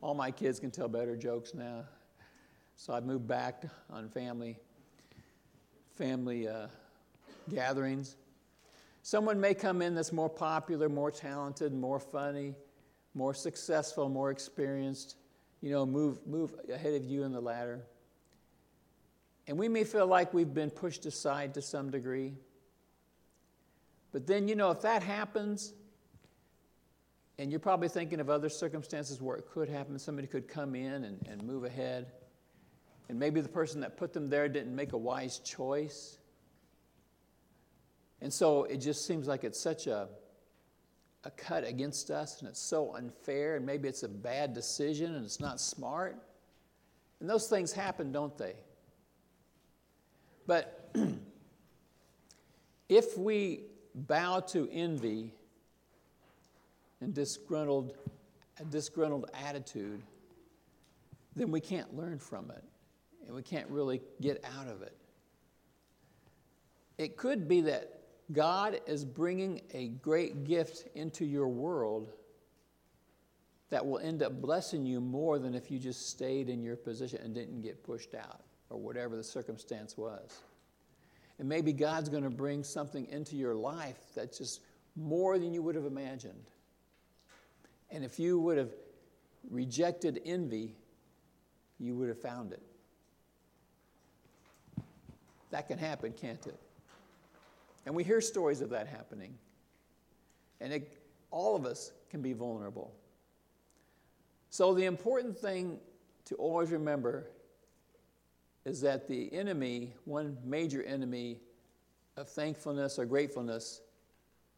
All 0.00 0.14
my 0.14 0.30
kids 0.30 0.60
can 0.60 0.70
tell 0.70 0.88
better 0.88 1.16
jokes 1.16 1.52
now. 1.52 1.84
So 2.76 2.94
I've 2.94 3.04
moved 3.04 3.26
back 3.26 3.64
on 3.90 4.08
family 4.08 4.56
family 6.00 6.48
uh, 6.48 6.66
gatherings. 7.50 8.16
Someone 9.02 9.38
may 9.38 9.52
come 9.52 9.82
in 9.82 9.94
that's 9.94 10.14
more 10.14 10.30
popular, 10.30 10.88
more 10.88 11.10
talented, 11.10 11.74
more 11.74 12.00
funny, 12.00 12.54
more 13.12 13.34
successful, 13.34 14.08
more 14.08 14.30
experienced, 14.30 15.16
you 15.60 15.70
know, 15.70 15.84
move, 15.84 16.26
move 16.26 16.54
ahead 16.72 16.94
of 16.94 17.04
you 17.04 17.24
in 17.24 17.32
the 17.32 17.40
ladder. 17.40 17.82
And 19.46 19.58
we 19.58 19.68
may 19.68 19.84
feel 19.84 20.06
like 20.06 20.32
we've 20.32 20.54
been 20.54 20.70
pushed 20.70 21.04
aside 21.04 21.52
to 21.52 21.60
some 21.60 21.90
degree. 21.90 22.32
But 24.10 24.26
then, 24.26 24.48
you 24.48 24.54
know, 24.54 24.70
if 24.70 24.80
that 24.80 25.02
happens, 25.02 25.74
and 27.38 27.50
you're 27.50 27.60
probably 27.60 27.88
thinking 27.88 28.20
of 28.20 28.30
other 28.30 28.48
circumstances 28.48 29.20
where 29.20 29.36
it 29.36 29.46
could 29.52 29.68
happen, 29.68 29.98
somebody 29.98 30.28
could 30.28 30.48
come 30.48 30.74
in 30.74 31.04
and, 31.04 31.28
and 31.28 31.42
move 31.42 31.64
ahead 31.64 32.06
and 33.10 33.18
maybe 33.18 33.40
the 33.40 33.48
person 33.48 33.80
that 33.80 33.96
put 33.96 34.12
them 34.12 34.30
there 34.30 34.48
didn't 34.48 34.74
make 34.74 34.92
a 34.92 34.96
wise 34.96 35.40
choice. 35.40 36.18
And 38.20 38.32
so 38.32 38.64
it 38.64 38.76
just 38.76 39.04
seems 39.04 39.26
like 39.26 39.42
it's 39.42 39.58
such 39.58 39.88
a, 39.88 40.06
a 41.24 41.30
cut 41.32 41.66
against 41.66 42.12
us 42.12 42.38
and 42.38 42.48
it's 42.48 42.60
so 42.60 42.94
unfair, 42.94 43.56
and 43.56 43.66
maybe 43.66 43.88
it's 43.88 44.04
a 44.04 44.08
bad 44.08 44.54
decision 44.54 45.16
and 45.16 45.24
it's 45.24 45.40
not 45.40 45.60
smart. 45.60 46.22
And 47.18 47.28
those 47.28 47.48
things 47.48 47.72
happen, 47.72 48.12
don't 48.12 48.38
they? 48.38 48.54
But 50.46 50.94
if 52.88 53.18
we 53.18 53.64
bow 53.92 54.38
to 54.50 54.68
envy 54.70 55.34
and 57.00 57.12
disgruntled, 57.12 57.96
a 58.60 58.64
disgruntled 58.66 59.28
attitude, 59.34 60.00
then 61.34 61.50
we 61.50 61.60
can't 61.60 61.96
learn 61.96 62.20
from 62.20 62.52
it 62.52 62.62
and 63.30 63.36
we 63.36 63.44
can't 63.44 63.68
really 63.70 64.00
get 64.20 64.44
out 64.58 64.66
of 64.66 64.82
it. 64.82 64.92
It 66.98 67.16
could 67.16 67.46
be 67.46 67.60
that 67.60 68.00
God 68.32 68.80
is 68.88 69.04
bringing 69.04 69.60
a 69.72 69.86
great 69.86 70.42
gift 70.42 70.88
into 70.96 71.24
your 71.24 71.46
world 71.46 72.10
that 73.70 73.86
will 73.86 74.00
end 74.00 74.24
up 74.24 74.42
blessing 74.42 74.84
you 74.84 75.00
more 75.00 75.38
than 75.38 75.54
if 75.54 75.70
you 75.70 75.78
just 75.78 76.10
stayed 76.10 76.48
in 76.48 76.60
your 76.60 76.74
position 76.74 77.20
and 77.22 77.32
didn't 77.32 77.60
get 77.60 77.84
pushed 77.84 78.16
out 78.16 78.40
or 78.68 78.80
whatever 78.80 79.14
the 79.14 79.22
circumstance 79.22 79.96
was. 79.96 80.40
And 81.38 81.48
maybe 81.48 81.72
God's 81.72 82.08
going 82.08 82.24
to 82.24 82.30
bring 82.30 82.64
something 82.64 83.06
into 83.12 83.36
your 83.36 83.54
life 83.54 84.00
that's 84.16 84.38
just 84.38 84.62
more 84.96 85.38
than 85.38 85.54
you 85.54 85.62
would 85.62 85.76
have 85.76 85.86
imagined. 85.86 86.50
And 87.92 88.04
if 88.04 88.18
you 88.18 88.40
would 88.40 88.58
have 88.58 88.72
rejected 89.48 90.20
envy, 90.24 90.74
you 91.78 91.94
would 91.94 92.08
have 92.08 92.20
found 92.20 92.52
it. 92.52 92.62
That 95.50 95.68
can 95.68 95.78
happen, 95.78 96.12
can't 96.12 96.46
it? 96.46 96.58
And 97.86 97.94
we 97.94 98.04
hear 98.04 98.20
stories 98.20 98.60
of 98.60 98.70
that 98.70 98.86
happening. 98.86 99.34
And 100.60 100.72
it, 100.72 100.98
all 101.30 101.56
of 101.56 101.64
us 101.64 101.92
can 102.10 102.22
be 102.22 102.32
vulnerable. 102.32 102.92
So, 104.50 104.74
the 104.74 104.84
important 104.84 105.36
thing 105.38 105.78
to 106.26 106.34
always 106.36 106.70
remember 106.70 107.26
is 108.64 108.80
that 108.82 109.08
the 109.08 109.32
enemy, 109.32 109.94
one 110.04 110.36
major 110.44 110.82
enemy 110.82 111.40
of 112.16 112.28
thankfulness 112.28 112.98
or 112.98 113.06
gratefulness, 113.06 113.80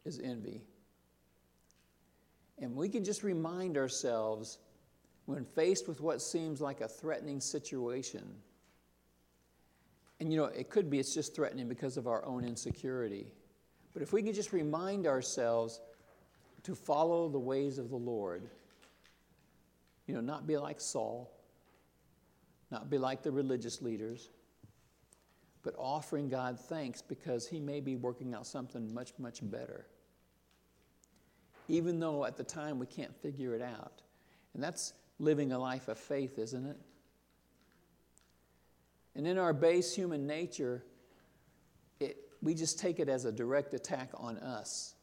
is 0.05 0.19
envy. 0.19 0.63
And 2.59 2.75
we 2.75 2.89
can 2.89 3.05
just 3.05 3.23
remind 3.23 3.77
ourselves 3.77 4.59
when 5.27 5.45
faced 5.45 5.89
with 5.89 6.01
what 6.01 6.21
seems 6.21 6.61
like 6.61 6.81
a 6.81 6.89
threatening 6.89 7.41
situation 7.41 8.25
and 10.23 10.33
you 10.33 10.39
know, 10.39 10.45
it 10.45 10.71
could 10.71 10.89
be 10.89 11.01
it's 11.01 11.13
just 11.13 11.35
threatening 11.35 11.69
because 11.69 11.97
of 11.97 12.07
our 12.07 12.25
own 12.25 12.45
insecurity. 12.45 13.27
But 13.93 14.03
if 14.03 14.13
we 14.13 14.23
can 14.23 14.33
just 14.33 14.53
remind 14.53 15.05
ourselves 15.05 15.81
to 16.63 16.77
follow 16.77 17.29
the 17.29 17.41
ways 17.41 17.77
of 17.77 17.91
the 17.91 17.97
Lord, 17.97 18.49
you 20.07 20.15
know, 20.15 20.21
not 20.21 20.47
be 20.47 20.57
like 20.57 20.81
Saul, 20.81 21.29
not 22.71 22.89
be 22.89 22.99
like 22.99 23.25
the 23.25 23.33
religious 23.33 23.83
leaders, 23.83 24.31
but 25.65 25.75
offering 25.77 26.29
God 26.29 26.57
thanks 26.57 27.03
because 27.03 27.49
He 27.49 27.59
may 27.59 27.81
be 27.81 27.97
working 27.97 28.33
out 28.33 28.47
something 28.47 28.95
much, 28.95 29.11
much 29.19 29.41
better. 29.43 29.87
Even 31.67 31.99
though 31.99 32.25
at 32.25 32.37
the 32.37 32.45
time 32.45 32.79
we 32.79 32.87
can't 32.87 33.17
figure 33.23 33.57
it 33.57 33.63
out. 33.63 34.03
And 34.55 34.63
that's 34.63 34.93
living 35.19 35.51
a 35.51 35.59
life 35.59 35.89
of 35.89 35.99
faith, 35.99 36.39
isn't 36.39 36.65
it? 36.65 36.77
And 39.15 39.27
in 39.27 39.39
our 39.39 39.53
base 39.53 39.95
human 39.95 40.27
nature, 40.27 40.83
it, 42.01 42.17
we 42.41 42.55
just 42.55 42.79
take 42.79 42.99
it 42.99 43.09
as 43.09 43.25
a 43.25 43.33
direct 43.33 43.75
attack 43.75 44.11
on 44.15 44.39
us. 44.39 44.95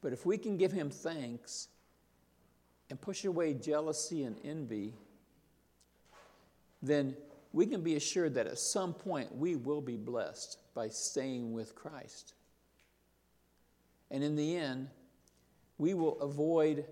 But 0.00 0.12
if 0.12 0.24
we 0.24 0.38
can 0.38 0.56
give 0.56 0.70
him 0.70 0.90
thanks 0.90 1.68
and 2.90 3.00
push 3.00 3.24
away 3.24 3.54
jealousy 3.54 4.22
and 4.22 4.36
envy, 4.44 4.94
then 6.82 7.16
we 7.52 7.66
can 7.66 7.82
be 7.82 7.96
assured 7.96 8.34
that 8.34 8.46
at 8.46 8.58
some 8.58 8.94
point 8.94 9.34
we 9.34 9.56
will 9.56 9.80
be 9.80 9.96
blessed 9.96 10.58
by 10.74 10.88
staying 10.88 11.52
with 11.52 11.74
Christ. 11.74 12.34
And 14.10 14.22
in 14.22 14.36
the 14.36 14.56
end, 14.56 14.88
we 15.78 15.94
will 15.94 16.20
avoid 16.20 16.84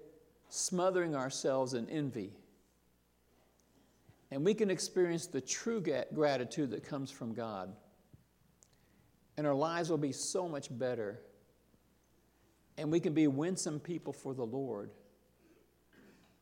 smothering 0.49 1.15
ourselves 1.15 1.75
in 1.75 1.89
envy 1.89 2.33
and 4.35 4.45
we 4.45 4.53
can 4.53 4.69
experience 4.69 5.29
the 5.29 5.41
true 5.41 5.81
gratitude 6.13 6.73
that 6.73 6.83
comes 6.83 7.09
from 7.09 7.35
God. 7.35 7.73
And 9.37 9.47
our 9.47 9.55
lives 9.55 9.91
will 9.91 9.97
be 9.97 10.11
so 10.11 10.49
much 10.49 10.77
better. 10.77 11.21
And 12.77 12.91
we 12.91 12.99
can 12.99 13.15
be 13.15 13.29
winsome 13.29 13.79
people 13.79 14.13
for 14.13 14.35
the 14.35 14.45
Lord. 14.45 14.91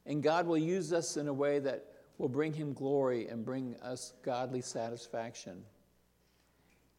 And 0.07 0.22
God 0.22 0.46
will 0.46 0.57
use 0.57 0.90
us 0.94 1.18
in 1.18 1.28
a 1.28 1.35
way 1.35 1.59
that 1.59 1.85
will 2.16 2.31
bring 2.31 2.55
Him 2.55 2.72
glory 2.72 3.28
and 3.28 3.44
bring 3.44 3.76
us 3.83 4.14
godly 4.22 4.62
satisfaction. 4.62 5.62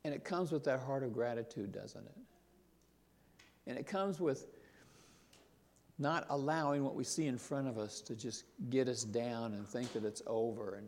And 0.05 0.13
it 0.13 0.23
comes 0.23 0.51
with 0.51 0.63
that 0.65 0.79
heart 0.79 1.01
of 1.01 1.11
gratitude, 1.11 1.71
doesn't 1.71 2.05
it? 2.05 2.17
And 3.65 3.79
it 3.79 3.87
comes 3.87 4.19
with 4.19 4.45
not 5.99 6.25
allowing 6.29 6.83
what 6.83 6.95
we 6.95 7.03
see 7.03 7.27
in 7.27 7.37
front 7.37 7.67
of 7.67 7.77
us 7.77 8.01
to 8.01 8.15
just 8.15 8.45
get 8.69 8.87
us 8.87 9.03
down 9.03 9.53
and 9.53 9.67
think 9.67 9.93
that 9.93 10.03
it's 10.03 10.21
over 10.25 10.75
and, 10.75 10.87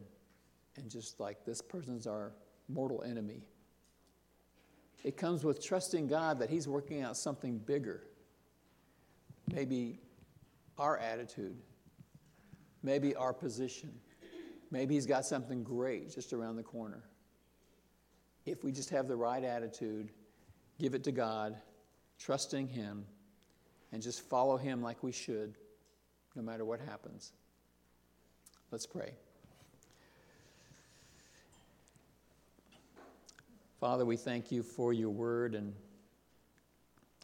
and 0.78 0.90
just 0.90 1.20
like 1.20 1.46
this 1.46 1.62
person's 1.62 2.08
our 2.08 2.34
mortal 2.68 3.04
enemy. 3.04 3.44
It 5.04 5.18
comes 5.18 5.44
with 5.44 5.64
trusting 5.64 6.08
God 6.08 6.40
that 6.40 6.50
He's 6.50 6.68
working 6.68 7.04
out 7.04 7.16
something 7.16 7.60
bigger. 7.60 8.08
Maybe 9.54 10.00
our 10.80 10.98
attitude, 10.98 11.56
maybe 12.82 13.16
our 13.16 13.32
position, 13.32 13.94
maybe 14.72 14.96
He's 14.96 15.06
got 15.06 15.26
something 15.26 15.64
great 15.64 16.12
just 16.12 16.34
around 16.34 16.56
the 16.56 16.64
corner. 16.64 17.04
If 18.48 18.64
we 18.64 18.72
just 18.72 18.90
have 18.90 19.08
the 19.08 19.16
right 19.16 19.44
attitude, 19.44 20.10
give 20.80 20.96
it 20.96 21.04
to 21.04 21.12
God, 21.12 21.56
trusting 22.18 22.68
Him 22.68 23.06
and 23.96 24.04
just 24.04 24.28
follow 24.30 24.58
Him 24.58 24.82
like 24.82 25.02
we 25.04 25.14
should, 25.14 25.56
no 26.36 26.42
matter 26.42 26.66
what 26.66 26.82
happens. 26.82 27.32
Let's 28.70 28.86
pray. 28.86 29.14
Father, 33.80 34.04
we 34.04 34.18
thank 34.18 34.52
you 34.52 34.64
for 34.64 34.92
your 34.92 35.12
word 35.12 35.56
and 35.56 35.74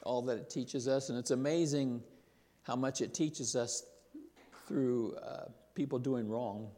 all 0.04 0.22
that 0.22 0.38
it 0.38 0.50
teaches 0.50 0.88
us. 0.88 1.10
And 1.10 1.20
it's 1.20 1.32
amazing 1.32 2.02
how 2.64 2.78
much 2.78 3.02
it 3.02 3.14
teaches 3.14 3.54
us 3.54 3.84
through 4.66 5.16
uh, 5.16 5.50
people 5.76 6.00
doing 6.00 6.30
wrong. 6.30 6.70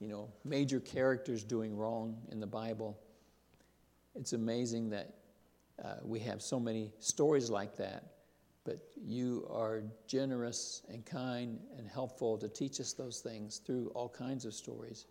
you 0.00 0.06
know, 0.06 0.28
major 0.44 0.78
characters 0.78 1.42
doing 1.42 1.76
wrong 1.76 2.16
in 2.30 2.38
the 2.38 2.46
Bible. 2.46 2.96
It's 4.14 4.32
amazing 4.32 4.90
that 4.90 5.14
uh, 5.82 5.94
we 6.04 6.20
have 6.20 6.40
so 6.40 6.60
many 6.60 6.92
stories 7.00 7.50
like 7.50 7.76
that, 7.78 8.04
but 8.68 8.80
you 9.02 9.48
are 9.50 9.82
generous 10.06 10.82
and 10.90 11.02
kind 11.06 11.58
and 11.78 11.88
helpful 11.88 12.36
to 12.36 12.50
teach 12.50 12.80
us 12.80 12.92
those 12.92 13.20
things 13.20 13.62
through 13.64 13.90
all 13.94 14.10
kinds 14.10 14.44
of 14.44 14.52
stories. 14.52 15.06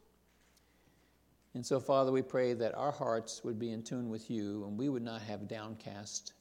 And 1.55 1.65
so, 1.65 1.79
Father, 1.79 2.11
we 2.11 2.21
pray 2.21 2.53
that 2.53 2.75
our 2.75 2.91
hearts 2.91 3.43
would 3.43 3.57
be 3.57 3.71
in 3.71 3.81
tune 3.81 4.11
with 4.11 4.29
you 4.29 4.63
and 4.67 4.77
we 4.77 4.89
would 4.89 5.01
not 5.01 5.23
have 5.23 5.47
downcast 5.47 6.33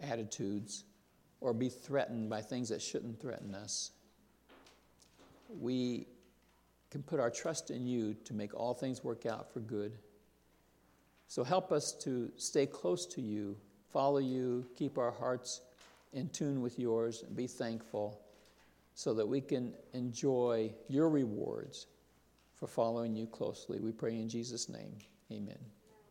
attitudes 0.00 0.84
or 1.40 1.54
be 1.54 1.70
threatened 1.70 2.28
by 2.28 2.42
things 2.42 2.68
that 2.68 2.82
shouldn't 2.82 3.18
threaten 3.18 3.54
us. 3.54 3.92
We 5.48 6.08
can 6.90 7.02
put 7.02 7.20
our 7.20 7.30
trust 7.30 7.70
in 7.70 7.86
you 7.86 8.14
to 8.26 8.34
make 8.34 8.52
all 8.54 8.74
things 8.74 9.02
work 9.02 9.24
out 9.24 9.50
for 9.50 9.60
good. 9.60 9.96
So 11.26 11.42
help 11.42 11.72
us 11.72 11.92
to 12.02 12.30
stay 12.36 12.66
close 12.66 13.06
to 13.06 13.22
you, 13.22 13.56
follow 13.90 14.18
you, 14.18 14.66
keep 14.76 14.98
our 14.98 15.10
hearts 15.10 15.62
in 16.12 16.28
tune 16.30 16.60
with 16.60 16.78
yours, 16.78 17.22
and 17.22 17.36
be 17.36 17.46
thankful 17.46 18.20
so 18.94 19.14
that 19.14 19.26
we 19.26 19.40
can 19.40 19.74
enjoy 19.92 20.72
your 20.88 21.08
rewards 21.08 21.86
for 22.54 22.66
following 22.66 23.14
you 23.14 23.26
closely. 23.26 23.78
We 23.78 23.92
pray 23.92 24.14
in 24.14 24.28
Jesus' 24.28 24.68
name. 24.68 24.96
Amen. 25.30 25.58